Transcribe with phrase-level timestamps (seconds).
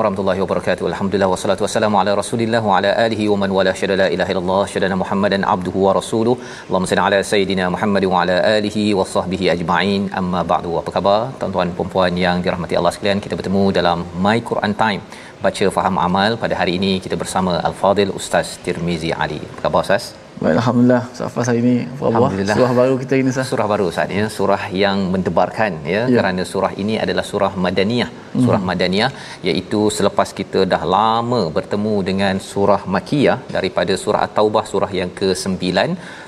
[0.00, 0.84] warahmatullahi wabarakatuh.
[0.90, 4.62] Alhamdulillah wassalatu wassalamu ala Rasulillah wa ala alihi wa man wala syada la ilaha illallah
[4.72, 6.34] syada Muhammadan abduhu wa rasuluh.
[6.66, 10.02] Allahumma salli ala sayidina Muhammad wa ala alihi wa sahbihi ajma'in.
[10.20, 10.72] Amma ba'du.
[10.80, 13.20] Apa khabar tuan-tuan dan puan yang dirahmati Allah sekalian?
[13.26, 15.02] Kita bertemu dalam My Quran Time.
[15.44, 19.40] Baca faham amal pada hari ini kita bersama Al-Fadil Ustaz Tirmizi Ali.
[19.52, 20.04] Apa khabar Ustaz?
[20.40, 21.02] Baik, Alhamdulillah.
[21.18, 21.74] Safas hari ini.
[22.08, 22.56] Alhamdulillah.
[22.58, 23.44] Surah baru kita ini sah.
[23.50, 26.16] Surah baru saat ya, surah yang mendebarkan ya, Ya.
[26.18, 28.10] kerana surah ini adalah surah Madaniyah.
[28.44, 29.10] Surah Madaniyah
[29.48, 35.56] iaitu selepas kita dah lama bertemu dengan surah Makiyah daripada surah At-Taubah surah yang ke-9,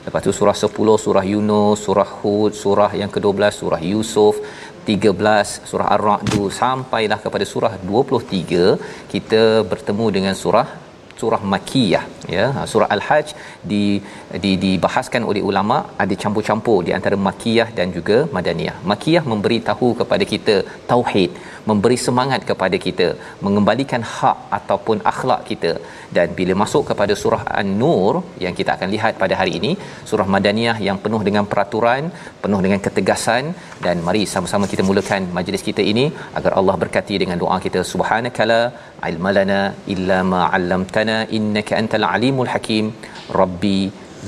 [0.06, 4.36] lepas tu surah 10 surah Yunus, surah Hud, surah yang ke-12 surah Yusuf
[4.88, 10.87] 13 surah Ar-Ra'd sampailah kepada surah 23 kita bertemu dengan surah
[11.20, 12.04] surah makiyah
[12.36, 12.44] ya.
[12.56, 13.28] Ha, surah al-hajj
[13.72, 13.82] di,
[14.44, 18.76] di dibahaskan oleh ulama ada campur-campur di antara makiyah dan juga madaniyah.
[18.92, 20.56] Makiyah memberi tahu kepada kita
[20.92, 21.32] tauhid
[21.68, 23.06] memberi semangat kepada kita
[23.44, 25.72] mengembalikan hak ataupun akhlak kita.
[26.16, 28.12] Dan bila masuk kepada surah an-nur
[28.44, 29.72] yang kita akan lihat pada hari ini
[30.10, 32.04] surah madaniyah yang penuh dengan peraturan
[32.44, 33.44] penuh dengan ketegasan
[33.84, 36.04] dan mari sama-sama kita mulakan majlis kita ini
[36.38, 37.82] agar Allah berkati dengan doa kita.
[37.92, 38.60] Subhanakala
[39.10, 39.60] ilmalana
[39.94, 41.07] illa ma 'allamtana
[41.38, 42.86] innaka antal alimul hakim.
[43.40, 43.78] Rabbi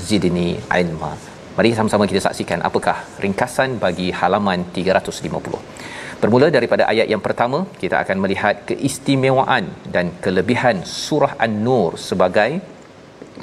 [0.09, 0.49] zidni
[0.81, 1.11] ilma.
[1.57, 5.59] Mari sama-sama kita saksikan apakah ringkasan bagi halaman 350
[6.21, 9.65] Bermula daripada ayat yang pertama, kita akan melihat keistimewaan
[9.95, 12.51] dan kelebihan surah An-Nur sebagai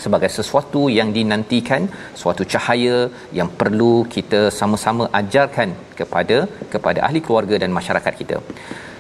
[0.05, 1.83] sebagai sesuatu yang dinantikan,
[2.21, 2.99] suatu cahaya
[3.39, 5.71] yang perlu kita sama-sama ajarkan
[6.01, 6.39] kepada
[6.75, 8.39] kepada ahli keluarga dan masyarakat kita.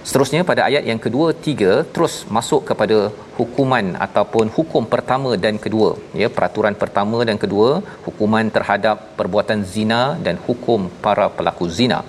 [0.07, 2.99] Seterusnya pada ayat yang kedua, tiga terus masuk kepada
[3.39, 5.91] hukuman ataupun hukum pertama dan kedua.
[6.21, 7.71] Ya, peraturan pertama dan kedua,
[8.07, 12.01] hukuman terhadap perbuatan zina dan hukum para pelaku zina.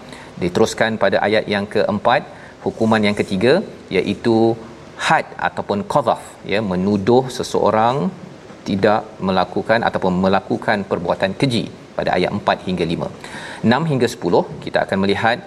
[0.44, 2.24] Diteruskan pada ayat yang keempat,
[2.66, 3.54] hukuman yang ketiga
[3.98, 4.38] iaitu
[5.08, 7.98] had ataupun qadhaf ya menuduh seseorang
[8.70, 11.64] tidak melakukan ataupun melakukan perbuatan keji
[11.98, 13.08] pada ayat 4 hingga 5.
[13.76, 15.38] 6 hingga 10 kita akan melihat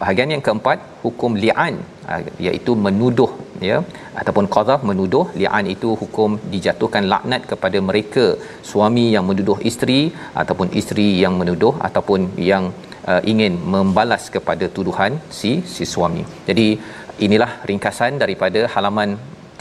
[0.00, 1.74] bahagian yang keempat hukum li'an
[2.12, 3.30] ah, iaitu menuduh
[3.68, 3.76] ya
[4.20, 8.24] ataupun qadhaf menuduh li'an itu hukum dijatuhkan laknat kepada mereka
[8.70, 10.00] suami yang menuduh isteri
[10.42, 12.64] ataupun isteri yang menuduh ataupun yang
[13.10, 16.24] uh, ingin membalas kepada tuduhan si si suami.
[16.48, 16.66] Jadi
[17.26, 19.10] inilah ringkasan daripada halaman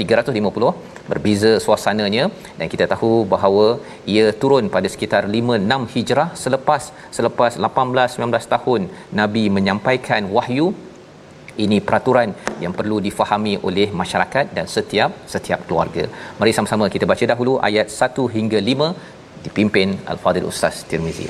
[0.01, 2.25] 350 berbeza suasananya
[2.59, 3.65] dan kita tahu bahawa
[4.13, 6.83] ia turun pada sekitar 5 6 Hijrah selepas
[7.17, 8.81] selepas 18 19 tahun
[9.21, 10.67] Nabi menyampaikan wahyu
[11.63, 12.29] ini peraturan
[12.63, 16.05] yang perlu difahami oleh masyarakat dan setiap setiap keluarga.
[16.39, 18.89] Mari sama-sama kita baca dahulu ayat 1 hingga 5
[19.47, 21.27] dipimpin Al-Fadil Ustaz Tirmizi.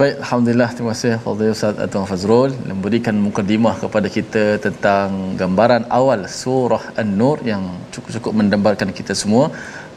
[0.00, 0.70] Baik, Alhamdulillah.
[0.76, 7.36] Terima kasih Fadil Ustaz Tuan Fazrul memberikan mukadimah kepada kita tentang gambaran awal surah An-Nur
[7.50, 7.62] yang
[7.94, 9.44] cukup-cukup mendambarkan kita semua.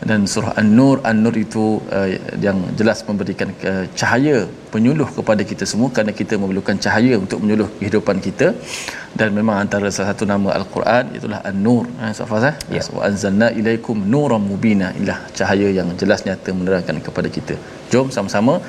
[0.10, 1.66] Dan surah An-Nur An-Nur itu
[1.98, 2.08] uh,
[2.46, 7.70] yang jelas memberikan uh, cahaya penyuluh kepada kita semua kerana kita memerlukan cahaya untuk menyuluh
[7.82, 8.54] kehidupan kita.
[9.20, 11.86] Dan memang antara salah satu nama Al-Quran itulah An-Nur.
[11.98, 12.84] Ha Safaz eh Ya.
[12.98, 14.94] wa anzalna ilaikum nuram mubina.
[15.02, 17.58] Ilah cahaya yang jelas nyata menerangkan kepada kita.
[17.90, 18.62] Jom sama-sama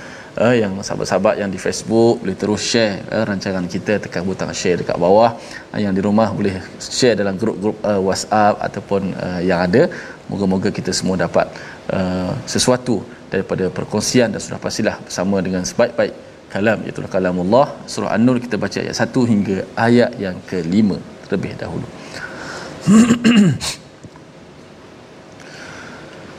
[0.44, 4.78] uh, yang sahabat-sahabat yang di Facebook boleh terus share uh, rancangan kita tekan butang share
[4.80, 5.30] dekat bawah.
[5.74, 6.54] Uh, yang di rumah boleh
[6.98, 9.82] share dalam grup-grup uh, WhatsApp ataupun uh, yang ada.
[10.30, 11.46] Moga-moga kita semua dapat
[11.96, 12.96] uh, sesuatu
[13.32, 16.14] daripada perkongsian dan sudah pastilah bersama dengan sebaik-baik
[16.52, 18.38] kalam iaitu kalamullah surah an-nur.
[18.44, 19.56] Kita baca ayat 1 hingga
[19.88, 20.88] ayat yang ke-5
[21.28, 21.86] terlebih dahulu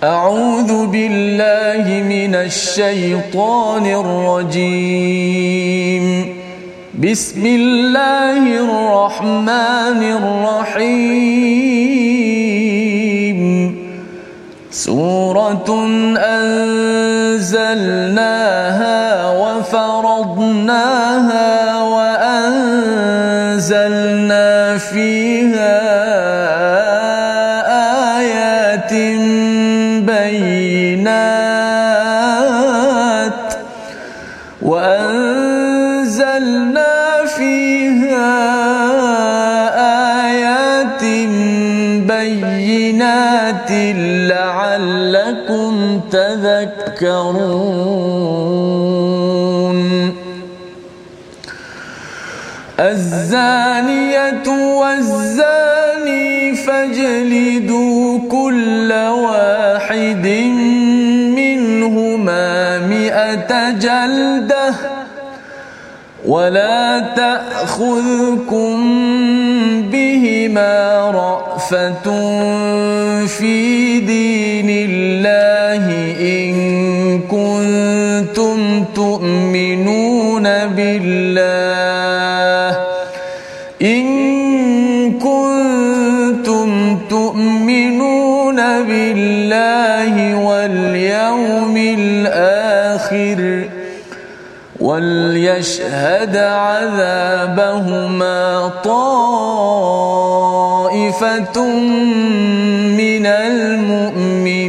[0.03, 3.85] أعوذ بالله من الشيطان
[4.55, 6.05] الرجيم.
[7.03, 11.39] بسم الله الرحمن الرحيم.
[14.71, 15.69] سورة
[16.17, 17.59] أنزلناها
[46.59, 47.79] تذكرون
[52.79, 54.47] الزانية
[54.79, 60.27] والزاني فاجلدوا كل واحد
[61.35, 64.73] منهما مئة جلدة
[66.25, 68.77] ولا تأخذكم
[69.91, 72.03] بهما رأفة
[73.25, 74.28] في دين
[93.11, 93.69] الآخر
[94.79, 97.91] وليشهد عذابهما
[98.83, 100.07] طائفة
[102.97, 104.59] من المؤمنين.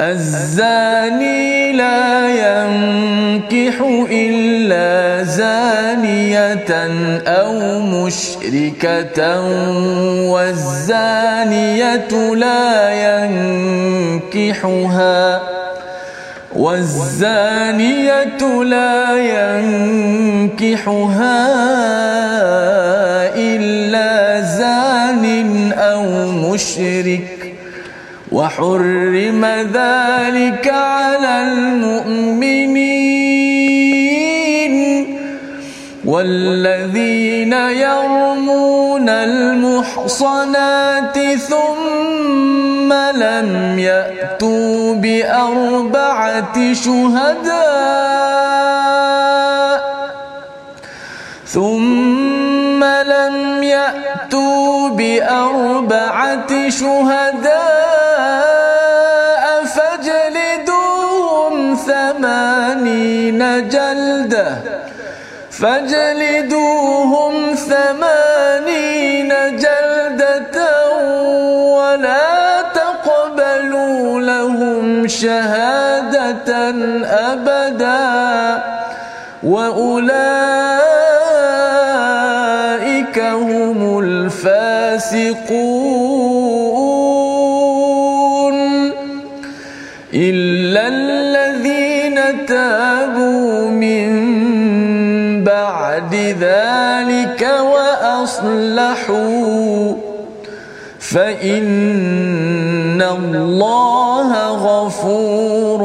[0.00, 4.45] الزاني لا ينكح إلا
[7.26, 9.40] أو مشركة
[10.30, 12.90] والزانية لا
[14.24, 15.40] ينكحها
[16.56, 19.16] والزانية لا
[19.56, 20.86] ينكحها
[23.36, 26.02] إلا زان أو
[26.32, 27.54] مشرك.
[28.32, 32.85] وحرم ذلك على المؤمنين.
[36.16, 40.56] والذين يرمون المحصنات
[41.36, 47.66] ثم لم يأتوا بأربعة شهداء
[51.46, 57.95] ثم لم يأتوا بأربعة شهداء
[65.60, 70.58] فاجلدوهم ثمانين جلدة
[71.76, 76.68] ولا تقبلوا لهم شهادة
[77.32, 78.62] أبدا
[79.42, 80.36] وأولئك
[83.18, 85.75] هم الفاسقون
[98.45, 99.97] وأصلحوا
[101.13, 104.29] فإن الله
[104.67, 105.81] غفور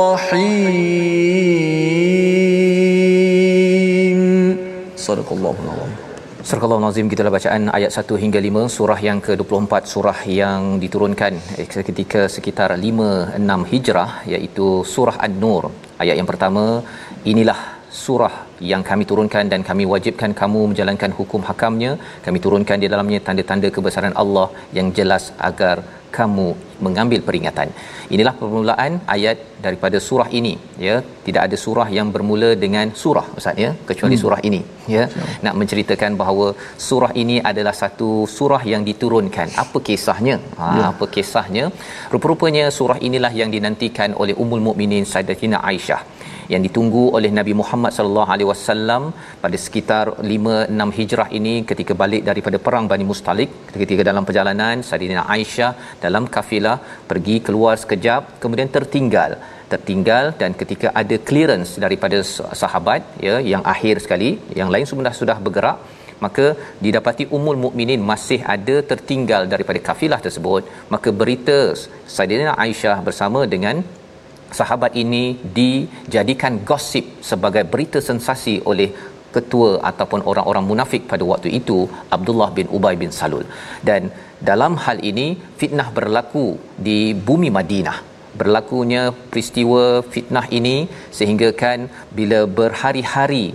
[0.00, 0.46] رحيم
[4.96, 5.94] صدق الله العظيم
[6.46, 11.32] Surah Al-Nazim kita bacaan ayat 1 hingga 5 surah yang ke-24 surah yang diturunkan
[11.90, 15.64] ketika sekitar 5 6 Hijrah iaitu surah An-Nur
[15.98, 16.64] ayat yang pertama
[17.32, 17.58] inilah
[18.03, 18.33] surah
[18.71, 21.91] yang kami turunkan dan kami wajibkan kamu menjalankan hukum hakamnya
[22.25, 25.77] kami turunkan di dalamnya tanda-tanda kebesaran Allah yang jelas agar
[26.17, 26.47] kamu
[26.85, 27.67] mengambil peringatan.
[28.15, 30.53] Inilah permulaan ayat daripada surah ini
[30.85, 30.95] ya.
[31.27, 34.23] Tidak ada surah yang bermula dengan surah Ustaz ya kecuali hmm.
[34.23, 34.61] surah ini
[34.95, 35.03] ya.
[35.13, 35.29] Sure.
[35.45, 36.47] Nak menceritakan bahawa
[36.87, 39.49] surah ini adalah satu surah yang diturunkan.
[39.63, 40.37] Apa kisahnya?
[40.61, 40.85] Ha ya.
[40.91, 41.65] apa kisahnya?
[42.15, 46.01] Rupa-rupanya surah inilah yang dinantikan oleh Ummul Mukminin Sayyidatina Aisyah
[46.53, 49.03] yang ditunggu oleh Nabi Muhammad sallallahu alaihi wasallam
[49.43, 50.55] pada sekitar 5
[50.85, 55.71] 6 Hijrah ini ketika balik daripada perang Bani Mustalik ketika dalam perjalanan Saidina Aisyah
[56.05, 56.77] dalam kafilah
[57.11, 59.33] pergi keluar sekejap kemudian tertinggal.
[59.73, 62.17] Tertinggal dan ketika ada clearance daripada
[62.61, 65.77] sahabat ya yang akhir sekali yang lain sudah sudah bergerak
[66.25, 66.45] maka
[66.85, 70.63] didapati umul mukminin masih ada tertinggal daripada kafilah tersebut.
[70.93, 71.57] Maka berita
[72.15, 73.77] Saidina Aisyah bersama dengan
[74.59, 75.23] sahabat ini
[75.57, 78.89] dijadikan gosip sebagai berita sensasi oleh
[79.35, 81.77] ketua ataupun orang-orang munafik pada waktu itu
[82.15, 83.45] Abdullah bin Ubay bin Salul.
[83.89, 84.11] Dan
[84.49, 85.27] dalam hal ini
[85.59, 86.47] fitnah berlaku
[86.87, 87.97] di bumi Madinah.
[88.39, 90.77] Berlakunya peristiwa fitnah ini
[91.17, 91.79] sehingga kan
[92.19, 93.45] bila berhari-hari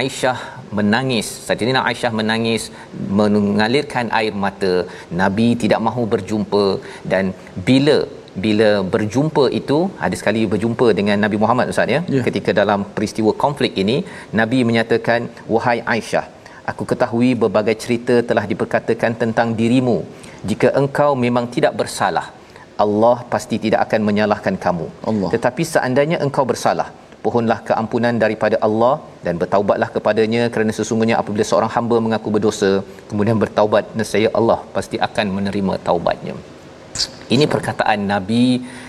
[0.00, 0.38] Aisyah
[0.76, 2.62] menangis Saidina Aisyah menangis
[3.18, 4.72] mengalirkan air mata
[5.20, 6.66] Nabi tidak mahu berjumpa
[7.12, 7.32] dan
[7.68, 7.98] bila
[8.46, 12.00] bila berjumpa itu ada sekali berjumpa dengan Nabi Muhammad Ustaz ya?
[12.16, 12.22] Ya.
[12.28, 13.96] ketika dalam peristiwa konflik ini
[14.40, 16.26] Nabi menyatakan wahai Aisyah
[16.70, 19.98] aku ketahui berbagai cerita telah diperkatakan tentang dirimu.
[20.50, 22.26] Jika engkau memang tidak bersalah
[22.84, 24.86] Allah pasti tidak akan menyalahkan kamu.
[25.10, 25.30] Allah.
[25.34, 26.88] tetapi seandainya engkau bersalah
[27.24, 30.42] pohonlah keampunan daripada Allah dan bertaubatlah kepadanya.
[30.52, 32.70] Kerana sesungguhnya apabila seorang hamba mengaku berdosa
[33.10, 36.36] kemudian bertaubat nescaya Allah pasti akan menerima taubatnya
[37.34, 38.44] ini perkataan Nabi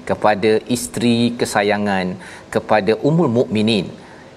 [0.10, 2.08] kepada isteri kesayangan
[2.56, 3.88] kepada ummul mukminin.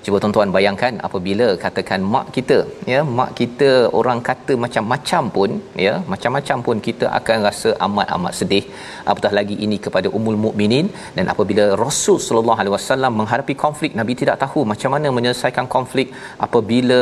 [0.04, 2.56] Cuba tuan-tuan bayangkan apabila katakan mak kita
[2.92, 3.68] ya mak kita
[3.98, 5.50] orang kata macam-macam pun
[5.84, 8.64] ya macam-macam pun kita akan rasa amat-amat sedih
[9.10, 14.16] apatah lagi ini kepada ummul mukminin dan apabila Rasul sallallahu alaihi wasallam menghadapi konflik Nabi
[14.22, 16.10] tidak tahu macam mana menyelesaikan konflik
[16.46, 17.00] apabila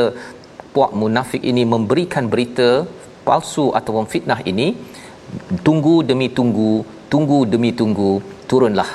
[0.75, 2.69] puak munafik ini memberikan berita
[3.27, 4.67] palsu ataupun fitnah ini
[5.67, 6.71] tunggu demi tunggu
[7.13, 8.11] tunggu demi tunggu
[8.49, 8.91] turunlah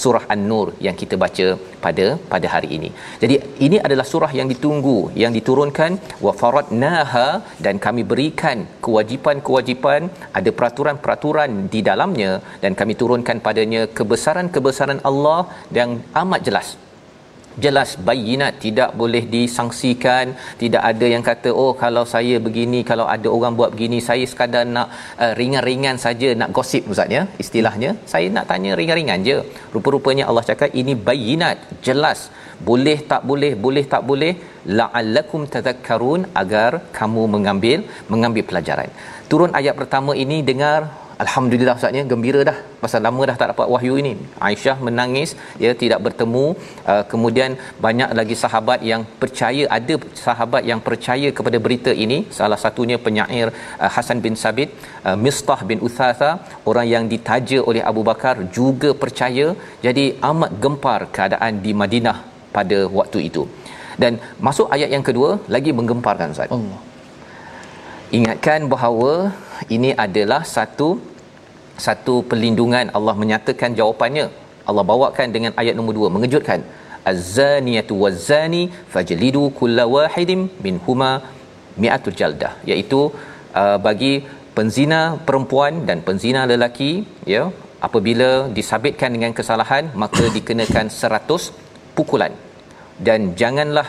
[0.00, 1.46] surah an-nur yang kita baca
[1.84, 2.88] pada pada hari ini.
[3.22, 3.34] Jadi
[3.66, 5.92] ini adalah surah yang ditunggu yang diturunkan
[6.26, 7.28] wa faradnaha
[7.66, 10.02] dan kami berikan kewajipan-kewajipan
[10.38, 12.32] ada peraturan-peraturan di dalamnya
[12.64, 15.40] dan kami turunkan padanya kebesaran-kebesaran Allah
[15.78, 16.68] yang amat jelas
[17.64, 20.34] jelas bayinat tidak boleh disangsikan.
[20.62, 24.64] Tidak ada yang kata oh kalau saya begini kalau ada orang buat begini saya sekadar
[24.76, 24.88] nak
[25.24, 27.92] uh, ringan-ringan saja nak gosip ustaz ya istilahnya.
[28.12, 29.38] Saya nak tanya ringan-ringan je.
[29.76, 31.58] Rupa-rupanya Allah cakap ini bayinat
[31.88, 32.20] jelas.
[32.68, 34.32] Boleh tak boleh boleh tak boleh
[34.78, 37.78] la'allakum tadhakkarun agar kamu mengambil
[38.12, 38.90] mengambil pelajaran.
[39.30, 40.80] Turun ayat pertama ini dengar
[41.24, 44.12] Alhamdulillah Ustaznya gembira dah pasal lama dah tak dapat wahyu ini.
[44.48, 45.30] Aisyah menangis
[45.64, 46.44] ya tidak bertemu
[46.92, 47.50] uh, kemudian
[47.86, 49.94] banyak lagi sahabat yang percaya ada
[50.26, 53.48] sahabat yang percaya kepada berita ini salah satunya penyair
[53.82, 54.70] uh, Hasan bin Sabit
[55.08, 56.32] uh, Mistah bin Uthatha
[56.72, 59.46] orang yang ditaja oleh Abu Bakar juga percaya
[59.86, 62.18] jadi amat gempar keadaan di Madinah
[62.58, 63.44] pada waktu itu.
[64.02, 64.12] Dan
[64.46, 66.52] masuk ayat yang kedua lagi menggemparkan Ustaz.
[66.56, 66.80] Allah.
[68.14, 69.34] Ingatkan bahawa
[69.76, 70.88] ini adalah satu
[71.86, 74.26] satu perlindungan Allah menyatakan jawapannya.
[74.68, 76.62] Allah bawakan dengan ayat nombor 2 mengejutkan.
[77.10, 78.62] Az-zaniyatu waz-zani
[78.94, 81.10] fajlidu kulla wahidin minhuma
[81.82, 83.00] mi'atul jaldah iaitu
[83.60, 84.14] uh, bagi
[84.56, 86.90] penzina perempuan dan penzina lelaki
[87.34, 87.42] ya
[87.86, 92.32] apabila disabitkan dengan kesalahan maka dikenakan 100 pukulan
[93.06, 93.88] dan janganlah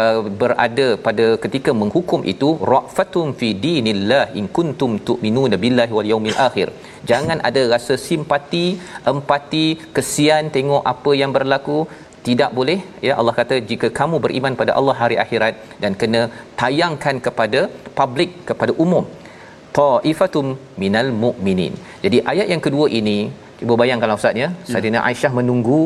[0.00, 6.38] uh, berada pada ketika menghukum itu rafatum fi dinillah in kuntum tu'minuna billahi wal yaumil
[6.48, 6.68] akhir.
[7.10, 8.66] Jangan ada rasa simpati
[9.12, 11.78] empati kesian tengok apa yang berlaku.
[12.26, 12.78] Tidak boleh.
[13.06, 16.22] Ya Allah kata jika kamu beriman pada Allah hari akhirat dan kena
[16.60, 17.60] tayangkan kepada
[17.98, 19.04] publik kepada umum
[19.78, 20.46] taifatum
[20.82, 21.74] minal mu'minin.
[22.04, 23.18] Jadi ayat yang kedua ini
[23.60, 24.48] cuba bayangkan ustaz ya.
[24.70, 25.80] Saidina Aisyah menunggu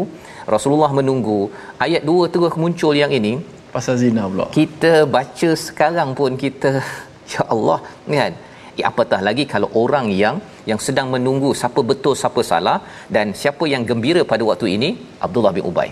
[0.54, 1.38] Rasulullah menunggu
[1.86, 3.32] ayat dua terus muncul yang ini
[3.74, 4.46] Pasal zina pula.
[4.58, 6.70] kita baca sekarang pun kita
[7.32, 7.78] ya Allah
[8.20, 8.32] kan?
[8.78, 10.36] Ya, apatah lagi kalau orang yang
[10.70, 12.78] yang sedang menunggu siapa betul siapa salah
[13.14, 14.90] dan siapa yang gembira pada waktu ini
[15.26, 15.90] Abdullah bin Ubay.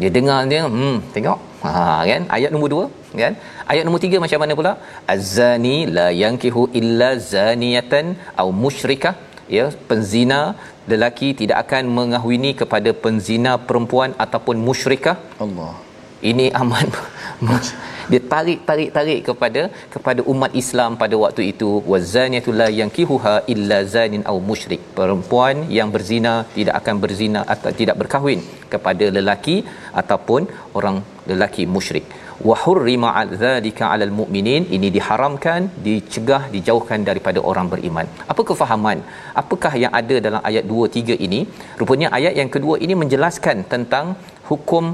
[0.00, 1.38] Dia dengar dia hmm tengok.
[1.64, 1.72] Ha
[2.10, 2.22] kan?
[2.36, 3.34] Ayat nombor 2 kan?
[3.70, 4.72] Ayat nombor 3 macam mana pula?
[5.14, 8.06] Azani la yankihu illa zaniyatan
[8.42, 9.14] au musyrikah.
[9.56, 10.40] Ya penzina
[10.90, 15.16] lelaki tidak akan mengahwini kepada penzina perempuan ataupun musyrikah.
[15.44, 15.72] Allah.
[16.30, 16.88] Ini amat
[18.10, 19.62] dia tarik tarik tarik kepada
[19.94, 21.70] kepada umat Islam pada waktu itu.
[21.92, 24.82] Wazaniyatu la yankihuha illa zanin au musyrik.
[24.98, 29.56] Perempuan yang berzina tidak akan berzina atau tidak berkahwin kepada lelaki
[30.02, 30.50] ataupun
[30.80, 30.98] orang
[31.30, 32.06] lelaki musyrik.
[32.48, 38.06] Wa hurrima dzalika 'alal mu'minin ini diharamkan dicegah dijauhkan daripada orang beriman.
[38.32, 39.00] Apa kefahaman?
[39.42, 41.40] Apakah yang ada dalam ayat 2 3 ini?
[41.80, 44.06] Rupanya ayat yang kedua ini menjelaskan tentang
[44.50, 44.84] hukum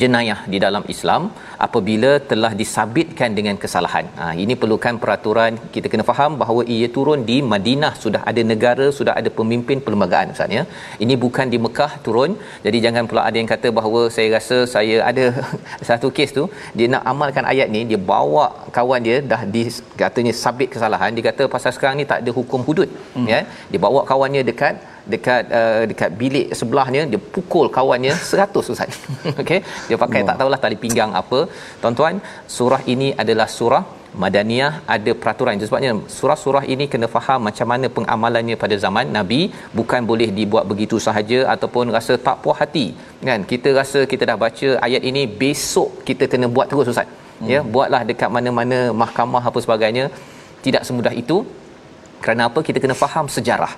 [0.00, 1.22] jenayah di dalam Islam
[1.66, 4.06] apabila telah disabitkan dengan kesalahan.
[4.20, 8.86] Ha, ini perlukan peraturan kita kena faham bahawa ia turun di Madinah sudah ada negara
[8.98, 10.62] sudah ada pemimpin perlembagaan Ustaz ya.
[11.06, 12.32] Ini bukan di Mekah turun.
[12.66, 15.24] Jadi jangan pula ada yang kata bahawa saya rasa saya ada
[15.90, 16.46] satu kes tu
[16.78, 18.46] dia nak amalkan ayat ni dia bawa
[18.78, 19.64] kawan dia dah di
[20.02, 23.28] katanya sabit kesalahan dia kata pasal sekarang ni tak ada hukum hudud hmm.
[23.34, 23.40] ya.
[23.70, 24.74] Dia bawa kawannya dekat
[25.12, 28.92] dekat uh, dekat bilik sebelahnya dia pukul kawannya 100 ustaz.
[29.40, 29.60] Okey?
[29.88, 30.28] Dia pakai wow.
[30.28, 31.40] tak tahulah tali pinggang apa.
[31.82, 32.16] Tuan-tuan
[32.56, 33.84] surah ini adalah surah
[34.22, 34.72] Madaniyah.
[34.94, 39.40] Ada peraturan itu sebabnya surah-surah ini kena faham macam mana pengamalannya pada zaman Nabi.
[39.78, 42.86] Bukan boleh dibuat begitu sahaja ataupun rasa tak puas hati.
[43.28, 43.42] Kan?
[43.52, 47.10] Kita rasa kita dah baca ayat ini besok kita kena buat terus ustaz.
[47.34, 47.48] Hmm.
[47.52, 50.06] ya buatlah dekat mana-mana mahkamah apa sebagainya.
[50.64, 51.38] Tidak semudah itu.
[52.24, 52.58] Kerana apa?
[52.66, 53.72] Kita kena faham sejarah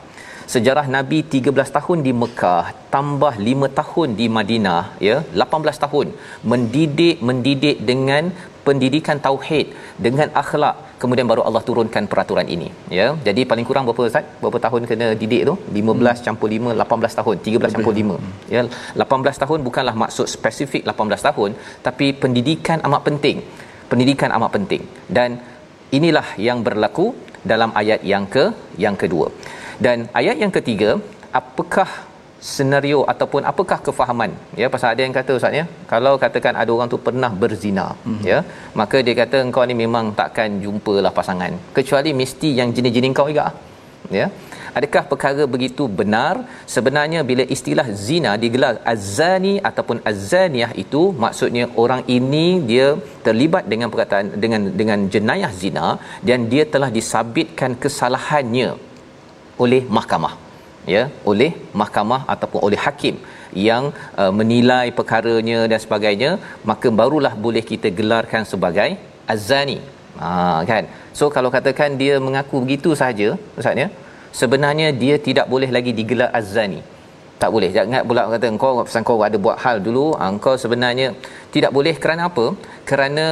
[0.55, 6.07] sejarah Nabi 13 tahun di Mekah tambah 5 tahun di Madinah ya 18 tahun.
[6.51, 8.25] Mendidik mendidik dengan
[8.67, 9.67] pendidikan tauhid
[10.07, 10.77] dengan akhlak.
[11.03, 13.09] Kemudian baru Allah turunkan peraturan ini ya.
[13.27, 14.25] Jadi paling kurang berapa ustaz?
[14.43, 15.55] Berapa tahun kena didik tu?
[15.81, 16.25] 15 hmm.
[16.27, 17.37] campur 5 18 tahun.
[17.49, 18.33] 13 campur 5 hmm.
[18.55, 18.63] ya
[19.07, 21.51] 18 tahun bukanlah maksud spesifik 18 tahun
[21.89, 23.39] tapi pendidikan amat penting.
[23.91, 24.83] Pendidikan amat penting.
[25.19, 25.31] Dan
[25.99, 27.07] inilah yang berlaku
[27.51, 28.45] dalam ayat yang ke
[28.85, 29.29] yang kedua
[29.85, 30.91] dan ayat yang ketiga
[31.41, 31.89] apakah
[32.55, 34.31] senario ataupun apakah kefahaman?
[34.61, 38.25] Ya pasal ada yang kata ustaz ya kalau katakan ada orang tu pernah berzina mm-hmm.
[38.31, 38.39] ya
[38.81, 41.55] maka dia kata engkau ni memang takkan jumpalah pasangan.
[41.79, 43.47] Kecuali mesti yang jenis-jenis kau juga
[44.21, 44.29] ya.
[44.79, 46.35] Adakah perkara begitu benar?
[46.73, 52.89] Sebenarnya bila istilah zina digelar azani ataupun azaniyah itu maksudnya orang ini dia
[53.27, 55.87] terlibat dengan perkataan dengan dengan jenayah zina
[56.29, 58.69] dan dia telah disabitkan kesalahannya
[59.65, 60.35] oleh mahkamah
[60.95, 63.17] ya oleh mahkamah ataupun oleh hakim
[63.69, 63.85] yang
[64.21, 66.31] uh, menilai perkaranya dan sebagainya
[66.71, 68.91] maka barulah boleh kita gelarkan sebagai
[69.35, 69.79] azani
[70.21, 70.85] ha kan?
[71.19, 73.29] So kalau katakan dia mengaku begitu saja
[73.61, 73.89] ustaz ya
[74.41, 76.81] sebenarnya dia tidak boleh lagi digelar azani
[77.43, 77.69] tak boleh.
[77.77, 80.05] Jangan pula kata engkau pasal kau ada buat hal dulu.
[80.29, 81.07] Engkau sebenarnya
[81.55, 82.47] tidak boleh kerana apa?
[82.91, 83.27] Kerana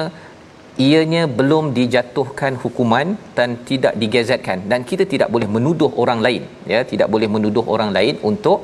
[0.89, 6.81] ianya belum dijatuhkan hukuman dan tidak digazetkan dan kita tidak boleh menuduh orang lain ya.
[6.93, 8.59] Tidak boleh menuduh orang lain untuk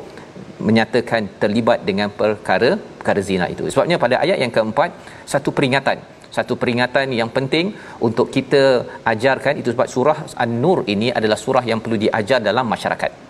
[0.68, 3.64] menyatakan terlibat dengan perkara perkara zina itu.
[3.72, 4.90] Sebabnya pada ayat yang keempat
[5.32, 5.98] satu peringatan.
[6.36, 7.74] Satu peringatan yang penting
[8.06, 13.29] untuk kita ajarkan itu sebab surah an-nur ini adalah surah yang perlu diajar dalam masyarakat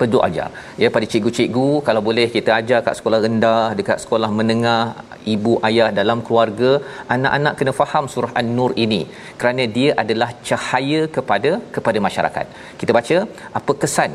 [0.00, 0.48] perlu ajar.
[0.82, 4.82] Ya pada cikgu-cikgu kalau boleh kita ajar kat sekolah rendah dekat sekolah menengah
[5.34, 6.72] ibu ayah dalam keluarga
[7.16, 9.02] anak-anak kena faham surah an-nur ini.
[9.40, 12.46] Kerana dia adalah cahaya kepada kepada masyarakat.
[12.82, 13.18] Kita baca
[13.60, 14.12] apa kesan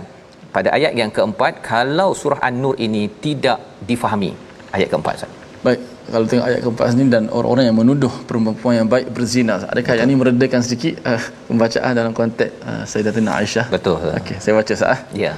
[0.57, 3.59] pada ayat yang keempat kalau surah an-nur ini tidak
[3.91, 4.31] difahami?
[4.77, 8.88] Ayat keempat Ustaz baik kalau tengok ayat keempat ni dan orang-orang yang menuduh perempuan yang
[8.90, 13.96] baik berzina adakah ayat ini meredakan sedikit uh, pembacaan dalam konteks uh, Sayyidatina Aisyah betul
[14.02, 15.32] okey saya baca sah ya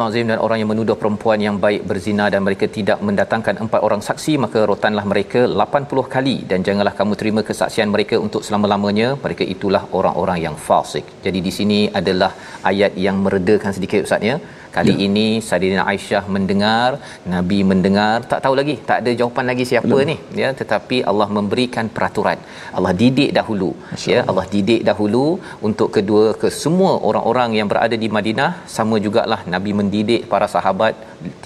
[0.09, 4.01] Al-Azim dan orang yang menuduh perempuan yang baik berzina dan mereka tidak mendatangkan empat orang
[4.07, 9.45] saksi maka rotanlah mereka 80 kali dan janganlah kamu terima kesaksian mereka untuk selama-lamanya mereka
[9.53, 11.05] itulah orang-orang yang fasik.
[11.25, 12.31] Jadi di sini adalah
[12.71, 14.37] ayat yang meredakan sedikit ustaz ya.
[14.75, 14.97] Kali ya.
[15.05, 16.89] ini Saidina Aisyah mendengar,
[17.33, 20.09] Nabi mendengar, tak tahu lagi, tak ada jawapan lagi siapa Belum.
[20.09, 22.39] ni ya tetapi Allah memberikan peraturan.
[22.77, 23.71] Allah didik dahulu
[24.13, 25.25] ya, Allah didik dahulu
[25.69, 30.93] untuk kedua ke semua orang-orang yang berada di Madinah sama jugalah Nabi mendidik para sahabat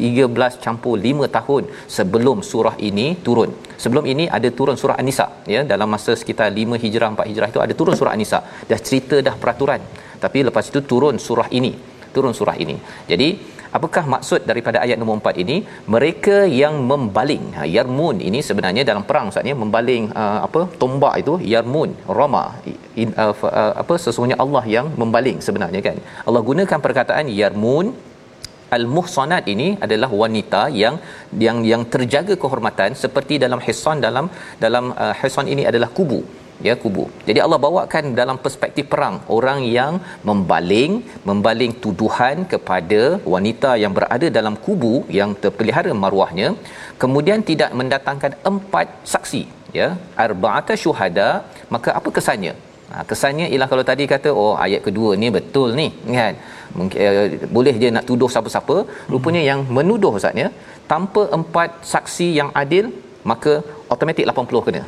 [0.04, 1.64] 13 campur 5 tahun
[1.98, 3.52] sebelum surah ini turun.
[3.84, 7.62] Sebelum ini ada turun surah An-Nisa ya dalam masa sekitar 5 Hijrah 4 Hijrah itu
[7.66, 8.42] ada turun surah An-Nisa.
[8.72, 9.82] Dah cerita dah peraturan.
[10.26, 11.74] Tapi lepas itu turun surah ini
[12.16, 12.76] turun surah ini.
[13.12, 13.28] Jadi
[13.78, 15.58] apakah maksud daripada ayat nombor 4 ini?
[15.96, 17.46] Mereka yang membaling.
[17.58, 20.62] Ha, yarmun ini sebenarnya dalam perang Ustaz ya, membaling uh, apa?
[20.82, 22.46] tombak itu yarmun, rama.
[23.02, 26.00] In, uh, uh, apa sesungguhnya Allah yang membaling sebenarnya kan.
[26.28, 27.88] Allah gunakan perkataan yarmun
[28.78, 30.96] al-muhsanat ini adalah wanita yang
[31.46, 34.26] yang yang terjaga kehormatan seperti dalam hisan dalam
[34.64, 36.22] dalam uh, hisan ini adalah kubu
[36.68, 37.04] ya kubu.
[37.28, 39.16] Jadi Allah bawakan dalam perspektif perang.
[39.38, 39.94] Orang yang
[40.30, 40.92] membaling
[41.30, 43.02] membaling tuduhan kepada
[43.34, 46.50] wanita yang berada dalam kubu yang terpelihara maruahnya
[47.04, 49.44] kemudian tidak mendatangkan empat saksi
[49.80, 49.90] ya.
[50.26, 51.30] Arba'ata syuhada
[51.76, 52.56] maka apa kesannya?
[52.94, 55.88] Ha, kesannya ialah kalau tadi kata oh ayat kedua ni betul ni
[56.20, 56.36] kan?
[56.78, 58.78] Mungkin uh, boleh je nak tuduh siapa-siapa.
[59.14, 59.50] Rupanya hmm.
[59.50, 60.48] yang menuduh ustaznya
[60.92, 62.86] tanpa empat saksi yang adil
[63.32, 63.54] maka
[63.92, 64.84] automatik 80 kena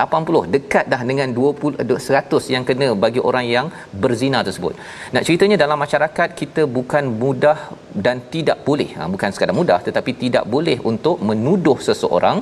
[0.00, 3.66] 80 dekat dah dengan 20 100 yang kena bagi orang yang
[4.02, 4.74] berzina tersebut.
[5.14, 7.58] Nak ceritanya dalam masyarakat kita bukan mudah
[8.06, 12.40] dan tidak boleh ha, bukan sekadar mudah tetapi tidak boleh untuk menuduh seseorang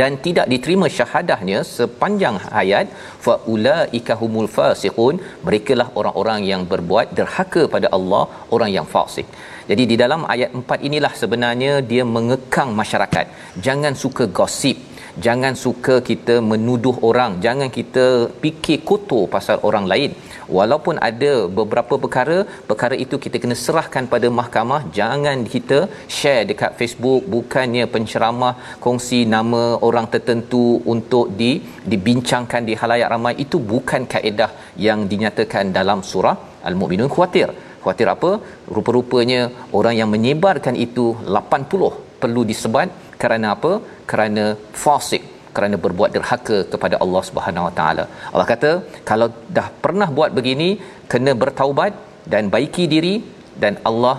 [0.00, 2.86] dan tidak diterima syahadahnya sepanjang hayat.
[3.24, 8.24] Fa ulaika humul fasiqun merekalah orang-orang yang berbuat derhaka pada Allah
[8.56, 9.26] orang yang fasik.
[9.70, 13.26] Jadi di dalam ayat 4 inilah sebenarnya dia mengekang masyarakat.
[13.66, 14.78] Jangan suka gosip
[15.26, 17.32] jangan suka kita menuduh orang.
[17.44, 18.06] Jangan kita
[18.42, 20.10] fikir kotor pasal orang lain.
[20.56, 22.38] Walaupun ada beberapa perkara
[22.70, 24.80] perkara itu kita kena serahkan pada mahkamah.
[24.98, 25.78] Jangan kita
[26.18, 31.52] share dekat Facebook bukannya penceramah kongsi nama orang tertentu untuk di
[31.92, 33.34] dibincangkan di halayak ramai.
[33.44, 34.50] Itu bukan kaedah
[34.86, 36.36] yang dinyatakan dalam surah
[36.70, 37.50] al-mukminun khuatir
[37.82, 38.30] khuatir apa?
[38.76, 39.40] Rupa-rupanya
[39.78, 41.90] orang yang menyebarkan itu 80
[42.22, 42.88] perlu disebat
[43.22, 43.72] kerana apa
[44.10, 44.44] kerana
[44.84, 45.22] fasik
[45.56, 48.04] kerana berbuat derhaka kepada Allah Subhanahu Wa Taala.
[48.32, 48.70] Allah kata
[49.10, 50.68] kalau dah pernah buat begini
[51.12, 51.92] kena bertaubat
[52.32, 53.14] dan baiki diri
[53.62, 54.16] dan Allah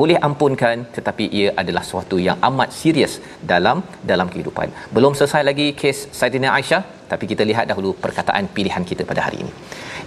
[0.00, 3.12] boleh ampunkan tetapi ia adalah sesuatu yang amat serius
[3.52, 3.78] dalam
[4.10, 4.68] dalam kehidupan.
[4.96, 9.38] Belum selesai lagi kes Saidina Aisyah tapi kita lihat dahulu perkataan pilihan kita pada hari
[9.44, 9.52] ini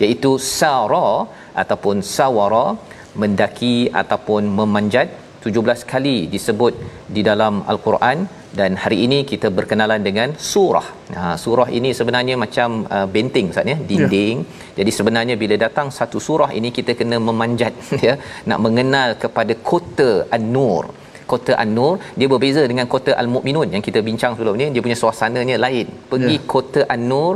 [0.03, 1.09] iaitu sara
[1.63, 2.67] ataupun sawara
[3.21, 5.09] mendaki ataupun memanjat
[5.45, 6.73] 17 kali disebut
[7.15, 8.17] di dalam al-Quran
[8.60, 10.88] dan hari ini kita berkenalan dengan surah.
[11.17, 14.38] Ha surah ini sebenarnya macam uh, benteng Ustaz ya, dinding.
[14.43, 14.80] Ya.
[14.80, 17.73] Jadi sebenarnya bila datang satu surah ini kita kena memanjat
[18.08, 18.15] ya,
[18.52, 20.86] nak mengenal kepada kota An-Nur.
[21.32, 25.58] Kota An-Nur dia berbeza dengan kota Al-Mukminun yang kita bincang sebelum ni, dia punya suasananya
[25.65, 25.88] lain.
[26.12, 26.45] Pergi ya.
[26.54, 27.34] kota An-Nur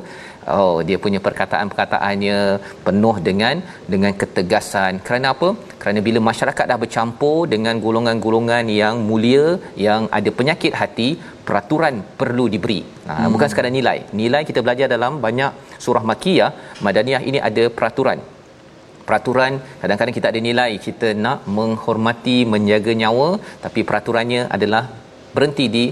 [0.57, 2.37] oh dia punya perkataan-perkataannya
[2.85, 3.55] penuh dengan
[3.93, 4.99] dengan ketegasan.
[5.05, 5.49] Kerana apa?
[5.81, 9.45] Kerana bila masyarakat dah bercampur dengan golongan-golongan yang mulia
[9.87, 11.09] yang ada penyakit hati
[11.47, 12.81] peraturan perlu diberi.
[13.07, 13.31] Ha, hmm.
[13.33, 13.97] bukan sekadar nilai.
[14.21, 15.51] Nilai kita belajar dalam banyak
[15.85, 16.51] surah makiyah
[16.85, 18.19] madaniyah ini ada peraturan.
[19.07, 20.71] Peraturan kadang-kadang kita ada nilai.
[20.87, 23.29] Kita nak menghormati menjaga nyawa
[23.65, 24.83] tapi peraturannya adalah
[25.35, 25.85] berhenti di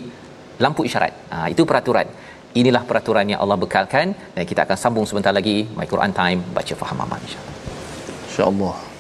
[0.64, 1.14] lampu isyarat.
[1.34, 2.08] Ha, itu peraturan
[2.54, 4.14] inilah peraturan yang Allah bekalkan.
[4.36, 5.68] Dan kita akan sambung sebentar lagi.
[5.78, 6.40] My Quran time.
[6.56, 7.56] Baca faham aman insyaallah.
[8.32, 8.91] Insyaallah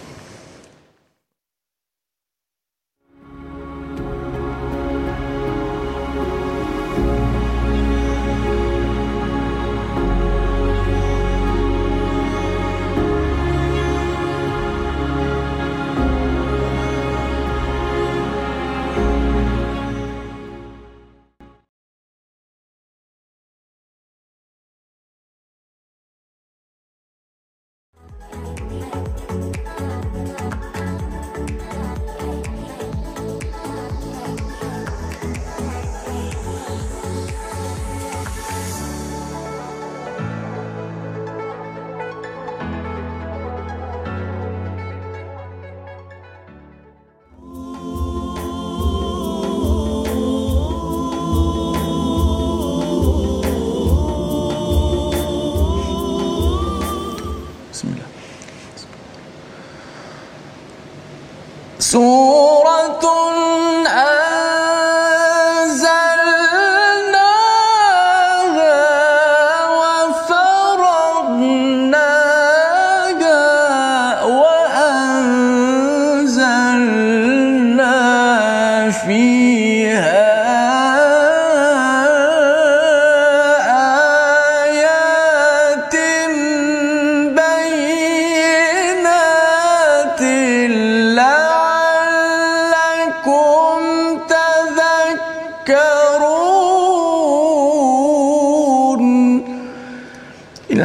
[61.81, 62.79] سوره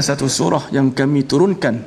[0.03, 1.85] satu surah yang kami turunkan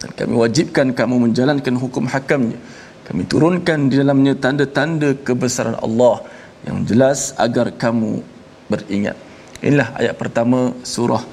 [0.00, 2.58] dan kami wajibkan kamu menjalankan hukum hakamnya
[3.04, 6.24] kami turunkan di dalamnya tanda-tanda kebesaran Allah
[6.64, 8.24] yang jelas agar kamu
[8.68, 9.16] beringat
[9.64, 11.24] inilah ayat pertama surah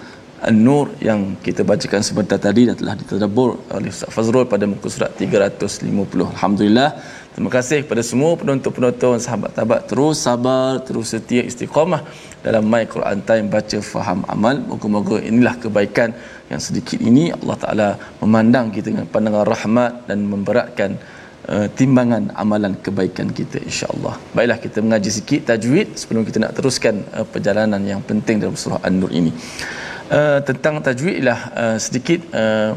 [0.41, 5.13] An-Nur yang kita bacakan sebentar tadi dan telah ditadabbur oleh Ustaz Fazrul pada muka surat
[5.13, 5.85] 350.
[6.33, 6.97] Alhamdulillah.
[7.31, 12.01] Terima kasih kepada semua penonton-penonton, sahabat-sahabat terus sabar, terus setia istiqamah
[12.43, 14.59] dalam My Quran Time baca faham amal.
[14.71, 16.11] Moga-moga inilah kebaikan
[16.51, 17.89] yang sedikit ini Allah Taala
[18.19, 20.99] memandang kita dengan pandangan rahmat dan memberatkan
[21.47, 24.19] uh, timbangan amalan kebaikan kita insya-Allah.
[24.35, 28.83] Baiklah kita mengaji sikit tajwid sebelum kita nak teruskan uh, perjalanan yang penting dalam surah
[28.83, 29.31] An-Nur ini.
[30.11, 32.75] Uh, tentang tajwid ialah uh, sedikit uh,